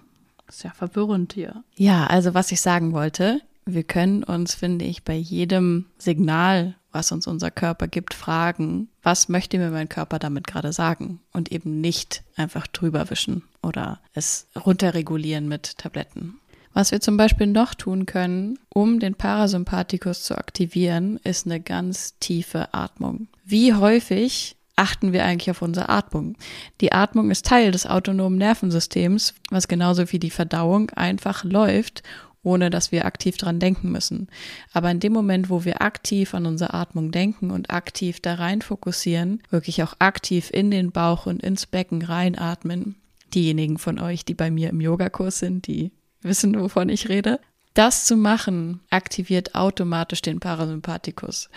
ist 0.49 0.65
ja 0.65 0.71
verwirrend 0.71 1.33
hier. 1.33 1.63
Ja, 1.77 2.07
also 2.07 2.35
was 2.35 2.53
ich 2.53 2.61
sagen 2.61 2.93
wollte, 2.93 3.41
wir 3.75 3.83
können 3.83 4.25
uns, 4.25 4.55
finde 4.55 4.85
ich, 4.87 5.05
bei 5.05 5.15
jedem 5.15 5.87
Signal, 5.99 6.75
was 6.91 7.13
uns 7.13 7.27
unser 7.27 7.51
Körper 7.51 7.87
gibt, 7.87 8.15
fragen, 8.15 8.89
was 9.03 9.29
möchte 9.29 9.59
mir 9.59 9.71
mein 9.71 9.89
Körper 9.89 10.19
damit 10.19 10.47
gerade 10.47 10.73
sagen? 10.73 11.21
Und 11.33 11.53
eben 11.53 11.81
nicht 11.81 12.23
einfach 12.37 12.67
drüber 12.67 13.11
wischen 13.11 13.43
oder 13.63 14.01
es 14.15 14.47
runterregulieren 14.57 15.49
mit 15.49 15.77
Tabletten. 15.79 16.41
Was 16.73 16.93
wir 16.93 17.01
zum 17.01 17.17
Beispiel 17.17 17.47
noch 17.47 17.75
tun 17.75 18.07
können, 18.07 18.59
um 18.69 19.01
den 19.01 19.15
Parasympathikus 19.15 20.23
zu 20.23 20.37
aktivieren, 20.37 21.19
ist 21.25 21.47
eine 21.47 21.61
ganz 21.61 22.19
tiefe 22.21 22.73
Atmung. 22.73 23.29
Wie 23.45 23.75
häufig 23.75 24.57
achten 24.77 25.13
wir 25.13 25.25
eigentlich 25.25 25.51
auf 25.51 25.61
unsere 25.61 25.89
Atmung? 25.89 26.37
Die 26.81 26.93
Atmung 26.93 27.31
ist 27.31 27.47
Teil 27.47 27.73
des 27.73 27.87
autonomen 27.87 28.39
Nervensystems, 28.39 29.35
was 29.51 29.69
genauso 29.69 30.11
wie 30.13 30.19
die 30.19 30.31
Verdauung 30.31 30.91
einfach 30.91 31.43
läuft 31.45 32.03
ohne 32.49 32.71
dass 32.71 32.93
wir 32.93 33.05
aktiv 33.05 33.37
dran 33.37 33.61
denken 33.61 33.93
müssen. 33.93 34.29
Aber 34.73 34.91
in 34.91 35.01
dem 35.01 35.13
Moment, 35.13 35.51
wo 35.51 35.65
wir 35.67 35.83
aktiv 35.83 36.33
an 36.33 36.47
unsere 36.47 36.73
Atmung 36.73 37.11
denken 37.13 37.51
und 37.51 37.71
aktiv 37.71 38.21
da 38.21 38.35
rein 38.35 38.63
fokussieren, 38.63 39.43
wirklich 39.51 39.83
auch 39.83 39.95
aktiv 39.99 40.51
in 40.51 40.71
den 40.71 40.91
Bauch 40.91 41.27
und 41.27 41.43
ins 41.43 41.67
Becken 41.67 42.03
reinatmen, 42.03 42.97
diejenigen 43.35 43.77
von 43.77 43.99
euch, 43.99 44.25
die 44.25 44.35
bei 44.35 44.51
mir 44.51 44.71
im 44.71 44.81
Yogakurs 44.81 45.39
sind, 45.39 45.67
die 45.67 45.93
wissen, 46.23 46.59
wovon 46.59 46.89
ich 46.89 47.11
rede, 47.11 47.39
das 47.75 48.07
zu 48.07 48.17
machen, 48.17 48.81
aktiviert 48.89 49.55
automatisch 49.55 50.23
den 50.23 50.41
Parasympathikus. 50.41 51.51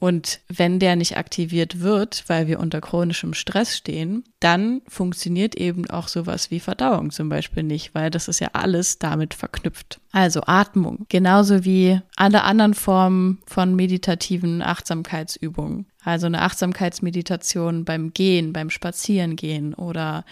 Und 0.00 0.40
wenn 0.48 0.78
der 0.78 0.94
nicht 0.94 1.16
aktiviert 1.16 1.80
wird, 1.80 2.24
weil 2.28 2.46
wir 2.46 2.60
unter 2.60 2.80
chronischem 2.80 3.34
Stress 3.34 3.76
stehen, 3.76 4.22
dann 4.38 4.80
funktioniert 4.86 5.56
eben 5.56 5.90
auch 5.90 6.06
sowas 6.06 6.52
wie 6.52 6.60
Verdauung 6.60 7.10
zum 7.10 7.28
Beispiel 7.28 7.64
nicht, 7.64 7.94
weil 7.96 8.08
das 8.10 8.28
ist 8.28 8.38
ja 8.38 8.50
alles 8.52 9.00
damit 9.00 9.34
verknüpft. 9.34 10.00
Also 10.12 10.42
Atmung, 10.46 11.06
genauso 11.08 11.64
wie 11.64 12.00
alle 12.14 12.44
anderen 12.44 12.74
Formen 12.74 13.38
von 13.46 13.74
meditativen 13.74 14.62
Achtsamkeitsübungen. 14.62 15.86
Also 16.04 16.26
eine 16.26 16.42
Achtsamkeitsmeditation 16.42 17.84
beim 17.84 18.12
Gehen, 18.12 18.52
beim 18.52 18.70
Spazierengehen 18.70 19.74
oder 19.74 20.24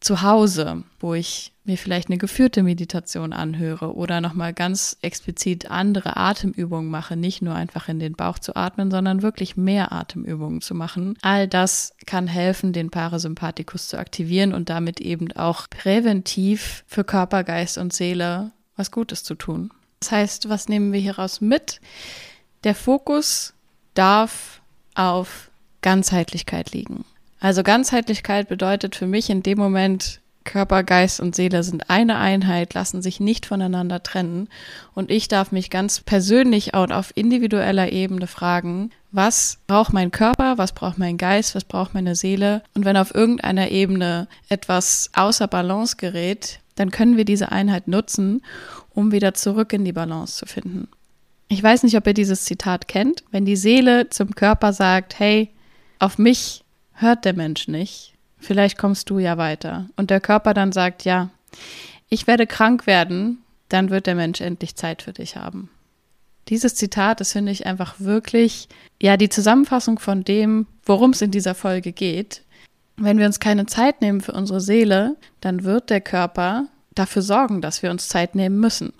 zu 0.00 0.22
Hause, 0.22 0.82
wo 0.98 1.14
ich 1.14 1.52
mir 1.64 1.76
vielleicht 1.76 2.08
eine 2.08 2.18
geführte 2.18 2.62
Meditation 2.62 3.32
anhöre 3.32 3.94
oder 3.94 4.20
nochmal 4.20 4.54
ganz 4.54 4.96
explizit 5.02 5.70
andere 5.70 6.16
Atemübungen 6.16 6.90
mache, 6.90 7.16
nicht 7.16 7.42
nur 7.42 7.54
einfach 7.54 7.88
in 7.88 8.00
den 8.00 8.14
Bauch 8.14 8.38
zu 8.38 8.56
atmen, 8.56 8.90
sondern 8.90 9.22
wirklich 9.22 9.56
mehr 9.56 9.92
Atemübungen 9.92 10.62
zu 10.62 10.74
machen. 10.74 11.16
All 11.20 11.46
das 11.46 11.94
kann 12.06 12.26
helfen, 12.26 12.72
den 12.72 12.90
Parasympathikus 12.90 13.88
zu 13.88 13.98
aktivieren 13.98 14.54
und 14.54 14.70
damit 14.70 15.00
eben 15.00 15.32
auch 15.32 15.68
präventiv 15.68 16.82
für 16.86 17.04
Körper, 17.04 17.44
Geist 17.44 17.78
und 17.78 17.92
Seele 17.92 18.52
was 18.76 18.90
Gutes 18.90 19.22
zu 19.22 19.34
tun. 19.34 19.70
Das 20.00 20.10
heißt, 20.10 20.48
was 20.48 20.68
nehmen 20.68 20.92
wir 20.92 21.00
hieraus 21.00 21.42
mit? 21.42 21.80
Der 22.64 22.74
Fokus 22.74 23.52
darf 23.92 24.62
auf 24.94 25.50
Ganzheitlichkeit 25.82 26.72
liegen. 26.72 27.04
Also 27.40 27.62
Ganzheitlichkeit 27.62 28.48
bedeutet 28.48 28.94
für 28.94 29.06
mich 29.06 29.30
in 29.30 29.42
dem 29.42 29.58
Moment, 29.58 30.20
Körper, 30.44 30.82
Geist 30.82 31.20
und 31.20 31.34
Seele 31.34 31.62
sind 31.62 31.90
eine 31.90 32.16
Einheit, 32.16 32.74
lassen 32.74 33.02
sich 33.02 33.20
nicht 33.20 33.46
voneinander 33.46 34.02
trennen. 34.02 34.48
Und 34.94 35.10
ich 35.10 35.28
darf 35.28 35.52
mich 35.52 35.70
ganz 35.70 36.00
persönlich 36.00 36.74
und 36.74 36.92
auf 36.92 37.12
individueller 37.14 37.92
Ebene 37.92 38.26
fragen, 38.26 38.90
was 39.12 39.58
braucht 39.66 39.92
mein 39.92 40.10
Körper, 40.10 40.56
was 40.56 40.72
braucht 40.72 40.98
mein 40.98 41.18
Geist, 41.18 41.54
was 41.54 41.64
braucht 41.64 41.94
meine 41.94 42.14
Seele? 42.14 42.62
Und 42.74 42.84
wenn 42.84 42.96
auf 42.96 43.14
irgendeiner 43.14 43.70
Ebene 43.70 44.28
etwas 44.48 45.10
außer 45.14 45.46
Balance 45.46 45.96
gerät, 45.96 46.60
dann 46.76 46.90
können 46.90 47.16
wir 47.16 47.24
diese 47.24 47.52
Einheit 47.52 47.86
nutzen, 47.86 48.42
um 48.94 49.12
wieder 49.12 49.34
zurück 49.34 49.72
in 49.72 49.84
die 49.84 49.92
Balance 49.92 50.36
zu 50.36 50.46
finden. 50.46 50.88
Ich 51.48 51.62
weiß 51.62 51.82
nicht, 51.82 51.96
ob 51.96 52.06
ihr 52.06 52.14
dieses 52.14 52.44
Zitat 52.44 52.88
kennt. 52.88 53.24
Wenn 53.30 53.44
die 53.44 53.56
Seele 53.56 54.08
zum 54.08 54.34
Körper 54.34 54.72
sagt, 54.72 55.18
hey, 55.18 55.50
auf 55.98 56.16
mich 56.16 56.64
hört 57.00 57.24
der 57.24 57.34
Mensch 57.34 57.68
nicht. 57.68 58.14
Vielleicht 58.38 58.78
kommst 58.78 59.10
du 59.10 59.18
ja 59.18 59.36
weiter. 59.36 59.88
Und 59.96 60.10
der 60.10 60.20
Körper 60.20 60.54
dann 60.54 60.72
sagt, 60.72 61.04
ja, 61.04 61.30
ich 62.08 62.26
werde 62.26 62.46
krank 62.46 62.86
werden, 62.86 63.38
dann 63.68 63.90
wird 63.90 64.06
der 64.06 64.14
Mensch 64.14 64.40
endlich 64.40 64.76
Zeit 64.76 65.02
für 65.02 65.12
dich 65.12 65.36
haben. 65.36 65.70
Dieses 66.48 66.74
Zitat, 66.74 67.20
das 67.20 67.32
finde 67.32 67.52
ich 67.52 67.66
einfach 67.66 68.00
wirklich, 68.00 68.68
ja, 69.00 69.16
die 69.16 69.28
Zusammenfassung 69.28 69.98
von 69.98 70.24
dem, 70.24 70.66
worum 70.84 71.10
es 71.10 71.22
in 71.22 71.30
dieser 71.30 71.54
Folge 71.54 71.92
geht. 71.92 72.42
Wenn 72.96 73.18
wir 73.18 73.26
uns 73.26 73.40
keine 73.40 73.66
Zeit 73.66 74.00
nehmen 74.00 74.20
für 74.20 74.32
unsere 74.32 74.60
Seele, 74.60 75.16
dann 75.40 75.64
wird 75.64 75.90
der 75.90 76.00
Körper 76.00 76.66
dafür 76.94 77.22
sorgen, 77.22 77.60
dass 77.60 77.82
wir 77.82 77.90
uns 77.90 78.08
Zeit 78.08 78.34
nehmen 78.34 78.58
müssen. 78.58 78.92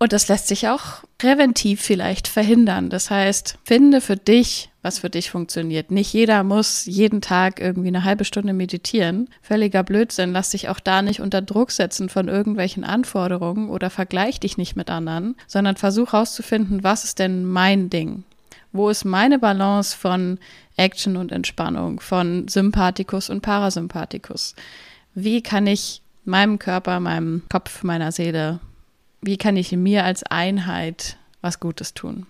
Und 0.00 0.12
das 0.12 0.28
lässt 0.28 0.46
sich 0.46 0.68
auch 0.68 1.02
präventiv 1.18 1.80
vielleicht 1.80 2.28
verhindern. 2.28 2.88
Das 2.88 3.10
heißt, 3.10 3.58
finde 3.64 4.00
für 4.00 4.16
dich, 4.16 4.70
was 4.80 5.00
für 5.00 5.10
dich 5.10 5.30
funktioniert. 5.30 5.90
Nicht 5.90 6.12
jeder 6.12 6.44
muss 6.44 6.86
jeden 6.86 7.20
Tag 7.20 7.60
irgendwie 7.60 7.88
eine 7.88 8.04
halbe 8.04 8.24
Stunde 8.24 8.52
meditieren. 8.52 9.28
Völliger 9.42 9.82
Blödsinn. 9.82 10.32
Lass 10.32 10.50
dich 10.50 10.68
auch 10.68 10.78
da 10.78 11.02
nicht 11.02 11.20
unter 11.20 11.42
Druck 11.42 11.72
setzen 11.72 12.08
von 12.08 12.28
irgendwelchen 12.28 12.84
Anforderungen 12.84 13.70
oder 13.70 13.90
vergleich 13.90 14.38
dich 14.38 14.56
nicht 14.56 14.76
mit 14.76 14.88
anderen, 14.88 15.34
sondern 15.48 15.74
versuch 15.74 16.12
herauszufinden, 16.12 16.84
was 16.84 17.02
ist 17.02 17.18
denn 17.18 17.44
mein 17.44 17.90
Ding? 17.90 18.22
Wo 18.70 18.90
ist 18.90 19.04
meine 19.04 19.40
Balance 19.40 19.96
von 19.96 20.38
Action 20.76 21.16
und 21.16 21.32
Entspannung, 21.32 21.98
von 21.98 22.46
Sympathikus 22.46 23.30
und 23.30 23.40
Parasympathikus? 23.40 24.54
Wie 25.14 25.42
kann 25.42 25.66
ich 25.66 26.02
meinem 26.24 26.60
Körper, 26.60 27.00
meinem 27.00 27.42
Kopf, 27.48 27.82
meiner 27.82 28.12
Seele 28.12 28.60
wie 29.20 29.36
kann 29.36 29.56
ich 29.56 29.72
mir 29.72 30.04
als 30.04 30.22
Einheit 30.24 31.16
was 31.40 31.60
Gutes 31.60 31.94
tun? 31.94 32.26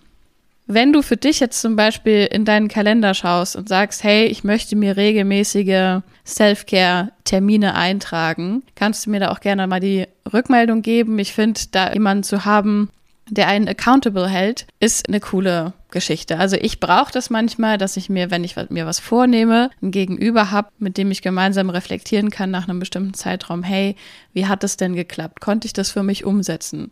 Wenn 0.71 0.93
du 0.93 1.01
für 1.01 1.17
dich 1.17 1.39
jetzt 1.39 1.61
zum 1.61 1.75
Beispiel 1.75 2.27
in 2.31 2.45
deinen 2.45 2.67
Kalender 2.67 3.15
schaust 3.15 3.55
und 3.55 3.67
sagst, 3.67 4.03
hey, 4.03 4.27
ich 4.27 4.43
möchte 4.43 4.75
mir 4.75 4.97
regelmäßige 4.97 6.01
Self-Care-Termine 6.27 7.73
eintragen, 7.73 8.61
kannst 8.75 9.05
du 9.05 9.09
mir 9.09 9.19
da 9.19 9.31
auch 9.31 9.39
gerne 9.39 9.65
mal 9.65 9.79
die 9.79 10.05
Rückmeldung 10.31 10.83
geben. 10.83 11.17
Ich 11.17 11.33
finde, 11.33 11.59
da 11.71 11.91
jemanden 11.91 12.23
zu 12.23 12.45
haben, 12.45 12.91
der 13.27 13.47
einen 13.47 13.67
accountable 13.67 14.27
hält, 14.27 14.67
ist 14.79 15.07
eine 15.07 15.19
coole 15.19 15.73
Geschichte. 15.91 16.37
Also 16.37 16.55
ich 16.55 16.79
brauche 16.79 17.11
das 17.11 17.29
manchmal, 17.29 17.77
dass 17.77 17.97
ich 17.97 18.09
mir, 18.09 18.31
wenn 18.31 18.43
ich 18.43 18.55
mir 18.69 18.85
was 18.85 18.99
vornehme, 18.99 19.69
ein 19.81 19.91
Gegenüber 19.91 20.51
habe, 20.51 20.69
mit 20.77 20.97
dem 20.97 21.11
ich 21.11 21.21
gemeinsam 21.21 21.69
reflektieren 21.69 22.29
kann 22.29 22.51
nach 22.51 22.67
einem 22.67 22.79
bestimmten 22.79 23.13
Zeitraum, 23.13 23.63
hey, 23.63 23.95
wie 24.33 24.45
hat 24.45 24.63
es 24.63 24.77
denn 24.77 24.95
geklappt? 24.95 25.41
Konnte 25.41 25.65
ich 25.65 25.73
das 25.73 25.91
für 25.91 26.03
mich 26.03 26.25
umsetzen? 26.25 26.91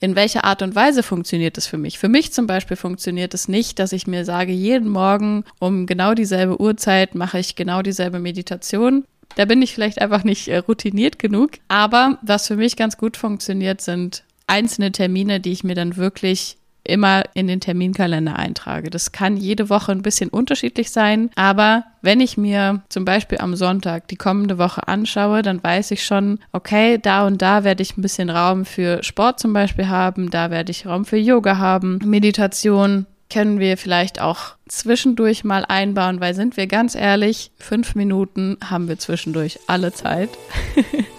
In 0.00 0.16
welcher 0.16 0.44
Art 0.44 0.62
und 0.62 0.74
Weise 0.74 1.02
funktioniert 1.02 1.56
das 1.56 1.66
für 1.66 1.78
mich? 1.78 1.98
Für 1.98 2.08
mich 2.08 2.32
zum 2.32 2.46
Beispiel 2.46 2.76
funktioniert 2.76 3.34
es 3.34 3.48
nicht, 3.48 3.78
dass 3.78 3.92
ich 3.92 4.06
mir 4.06 4.24
sage, 4.24 4.52
jeden 4.52 4.88
Morgen 4.88 5.44
um 5.58 5.86
genau 5.86 6.14
dieselbe 6.14 6.60
Uhrzeit 6.60 7.14
mache 7.14 7.38
ich 7.38 7.56
genau 7.56 7.82
dieselbe 7.82 8.18
Meditation. 8.18 9.04
Da 9.36 9.46
bin 9.46 9.62
ich 9.62 9.74
vielleicht 9.74 10.00
einfach 10.00 10.24
nicht 10.24 10.48
äh, 10.48 10.58
routiniert 10.58 11.18
genug. 11.18 11.52
Aber 11.68 12.18
was 12.22 12.46
für 12.46 12.56
mich 12.56 12.76
ganz 12.76 12.96
gut 12.96 13.16
funktioniert, 13.16 13.80
sind 13.80 14.24
einzelne 14.46 14.92
Termine, 14.92 15.40
die 15.40 15.52
ich 15.52 15.64
mir 15.64 15.74
dann 15.74 15.96
wirklich 15.96 16.58
immer 16.84 17.24
in 17.34 17.46
den 17.46 17.60
Terminkalender 17.60 18.36
eintrage. 18.36 18.90
Das 18.90 19.12
kann 19.12 19.36
jede 19.36 19.70
Woche 19.70 19.92
ein 19.92 20.02
bisschen 20.02 20.30
unterschiedlich 20.30 20.90
sein, 20.90 21.30
aber 21.34 21.84
wenn 22.02 22.20
ich 22.20 22.36
mir 22.36 22.82
zum 22.88 23.04
Beispiel 23.04 23.38
am 23.38 23.56
Sonntag 23.56 24.08
die 24.08 24.16
kommende 24.16 24.58
Woche 24.58 24.86
anschaue, 24.88 25.42
dann 25.42 25.62
weiß 25.62 25.90
ich 25.90 26.04
schon, 26.04 26.38
okay, 26.52 26.98
da 26.98 27.26
und 27.26 27.40
da 27.40 27.64
werde 27.64 27.82
ich 27.82 27.96
ein 27.96 28.02
bisschen 28.02 28.30
Raum 28.30 28.64
für 28.64 29.02
Sport 29.02 29.40
zum 29.40 29.52
Beispiel 29.52 29.88
haben, 29.88 30.30
da 30.30 30.50
werde 30.50 30.70
ich 30.70 30.86
Raum 30.86 31.04
für 31.04 31.16
Yoga 31.16 31.58
haben, 31.58 31.98
Meditation, 32.04 33.06
können 33.30 33.58
wir 33.58 33.76
vielleicht 33.76 34.20
auch 34.20 34.54
zwischendurch 34.68 35.44
mal 35.44 35.64
einbauen, 35.64 36.20
weil 36.20 36.34
sind 36.34 36.56
wir 36.56 36.66
ganz 36.66 36.94
ehrlich, 36.94 37.50
fünf 37.58 37.94
Minuten 37.94 38.58
haben 38.64 38.88
wir 38.88 38.98
zwischendurch 38.98 39.58
alle 39.66 39.92
Zeit. 39.92 40.30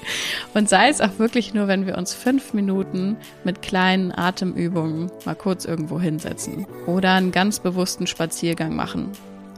Und 0.53 0.69
sei 0.69 0.89
es 0.89 1.01
auch 1.01 1.19
wirklich 1.19 1.53
nur, 1.53 1.67
wenn 1.67 1.85
wir 1.85 1.97
uns 1.97 2.13
fünf 2.13 2.53
Minuten 2.53 3.17
mit 3.43 3.61
kleinen 3.61 4.11
Atemübungen 4.11 5.11
mal 5.25 5.35
kurz 5.35 5.65
irgendwo 5.65 5.99
hinsetzen 5.99 6.65
oder 6.87 7.13
einen 7.13 7.31
ganz 7.31 7.59
bewussten 7.59 8.07
Spaziergang 8.07 8.75
machen. 8.75 9.11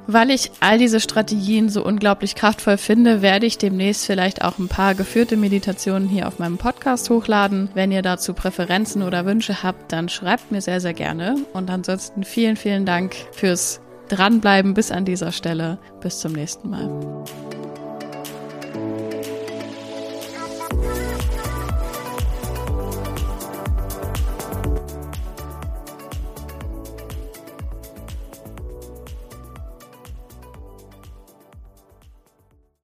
Weil 0.10 0.30
ich 0.30 0.52
all 0.62 0.78
diese 0.78 1.02
Strategien 1.02 1.68
so 1.68 1.84
unglaublich 1.84 2.36
kraftvoll 2.36 2.78
finde, 2.78 3.22
werde 3.22 3.46
ich 3.46 3.58
demnächst 3.58 4.06
vielleicht 4.06 4.42
auch 4.42 4.58
ein 4.58 4.70
paar 4.70 4.96
geführte 4.96 5.36
Meditationen 5.36 6.08
hier 6.08 6.30
auf 6.30 6.40
meinem 6.40 6.58
Podcast 6.58 7.10
hochladen. 7.10 7.70
Wenn 7.74 7.92
ihr 7.92 8.02
dazu 8.02 8.34
Präferenzen 8.34 9.02
oder 9.02 9.26
Wünsche 9.26 9.64
habt, 9.64 9.92
dann 9.92 10.08
schreibt 10.08 10.50
mir 10.50 10.62
sehr, 10.62 10.80
sehr 10.80 10.94
gerne. 10.94 11.36
Und 11.52 11.70
ansonsten 11.70 12.24
vielen, 12.24 12.56
vielen 12.56 12.86
Dank 12.86 13.16
fürs 13.34 13.82
Dranbleiben 14.08 14.74
bis 14.74 14.92
an 14.92 15.04
dieser 15.04 15.34
Stelle. 15.34 15.78
Bis 16.00 16.20
zum 16.20 16.32
nächsten 16.32 16.70
Mal. 16.70 17.26